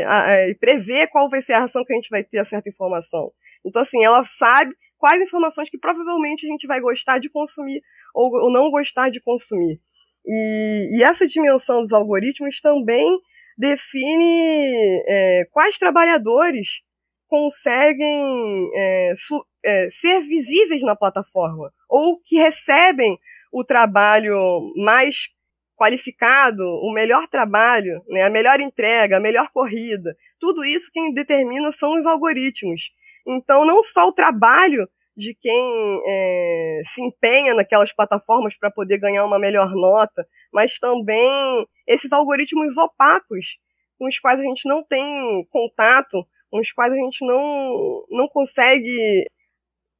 e 0.49 0.55
prever 0.55 1.07
qual 1.07 1.29
vai 1.29 1.43
ser 1.43 1.53
a 1.53 1.59
reação 1.59 1.85
que 1.85 1.93
a 1.93 1.95
gente 1.95 2.09
vai 2.09 2.23
ter 2.23 2.39
a 2.39 2.45
certa 2.45 2.69
informação. 2.69 3.31
Então, 3.63 3.83
assim, 3.83 4.03
ela 4.03 4.23
sabe 4.23 4.75
quais 4.97 5.21
informações 5.21 5.69
que 5.69 5.77
provavelmente 5.77 6.45
a 6.45 6.49
gente 6.49 6.67
vai 6.67 6.79
gostar 6.79 7.19
de 7.19 7.29
consumir 7.29 7.81
ou, 8.13 8.31
ou 8.43 8.51
não 8.51 8.69
gostar 8.69 9.09
de 9.09 9.21
consumir. 9.21 9.79
E, 10.25 10.97
e, 10.97 11.03
essa 11.03 11.27
dimensão 11.27 11.81
dos 11.81 11.93
algoritmos 11.93 12.59
também 12.59 13.17
define 13.57 15.03
é, 15.07 15.45
quais 15.51 15.77
trabalhadores 15.77 16.81
conseguem 17.27 18.69
é, 18.75 19.13
su, 19.15 19.45
é, 19.63 19.89
ser 19.89 20.21
visíveis 20.21 20.81
na 20.83 20.95
plataforma 20.95 21.71
ou 21.89 22.19
que 22.19 22.37
recebem 22.37 23.17
o 23.51 23.63
trabalho 23.63 24.73
mais 24.75 25.29
qualificado, 25.77 26.63
o 26.63 26.91
melhor 26.91 27.27
trabalho, 27.27 28.03
né, 28.09 28.23
a 28.23 28.29
melhor 28.29 28.59
entrega, 28.59 29.17
a 29.17 29.19
melhor 29.19 29.49
corrida. 29.53 30.17
Tudo 30.39 30.65
isso 30.65 30.91
quem 30.91 31.13
determina 31.13 31.71
são 31.71 31.93
os 31.97 32.05
algoritmos. 32.05 32.91
Então, 33.27 33.65
não 33.65 33.83
só 33.83 34.07
o 34.07 34.13
trabalho 34.13 34.87
de 35.15 35.33
quem 35.33 36.01
é, 36.05 36.81
se 36.85 37.01
empenha 37.01 37.53
naquelas 37.55 37.91
plataformas 37.91 38.55
para 38.57 38.71
poder 38.71 38.99
ganhar 38.99 39.25
uma 39.25 39.39
melhor 39.39 39.71
nota, 39.73 40.27
mas 40.53 40.77
também 40.79 41.65
esses 41.87 42.11
algoritmos 42.11 42.77
opacos 42.77 43.57
com 43.97 44.07
os 44.07 44.19
quais 44.19 44.39
a 44.39 44.43
gente 44.43 44.69
não 44.69 44.83
tem 44.83 45.43
contato, 45.49 46.23
com 46.51 46.59
os 46.59 46.71
quais 46.71 46.93
a 46.93 46.95
gente 46.95 47.25
não, 47.25 48.05
não 48.11 48.27
consegue 48.27 49.25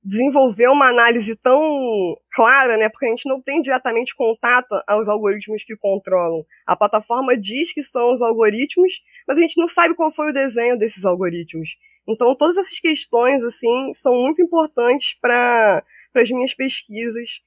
desenvolver 0.03 0.69
uma 0.69 0.87
análise 0.87 1.35
tão 1.35 2.15
clara, 2.31 2.77
né? 2.77 2.87
Porque 2.87 3.07
a 3.07 3.09
gente 3.09 3.27
não 3.27 3.41
tem 3.41 3.61
diretamente 3.61 4.15
contato 4.15 4.81
aos 4.87 5.09
algoritmos 5.09 5.63
que 5.65 5.75
controlam. 5.75 6.45
A 6.65 6.77
plataforma 6.77 7.35
diz 7.35 7.73
que 7.73 7.83
são 7.83 8.13
os 8.13 8.21
algoritmos, 8.21 8.93
mas 9.27 9.37
a 9.37 9.41
gente 9.41 9.59
não 9.59 9.67
sabe 9.67 9.95
qual 9.95 10.13
foi 10.13 10.29
o 10.29 10.33
desenho 10.33 10.77
desses 10.77 11.03
algoritmos. 11.03 11.69
Então, 12.07 12.33
todas 12.35 12.57
essas 12.57 12.79
questões, 12.79 13.43
assim, 13.43 13.93
são 13.93 14.15
muito 14.15 14.41
importantes 14.41 15.17
para 15.19 15.83
as 16.15 16.31
minhas 16.31 16.53
pesquisas 16.53 17.41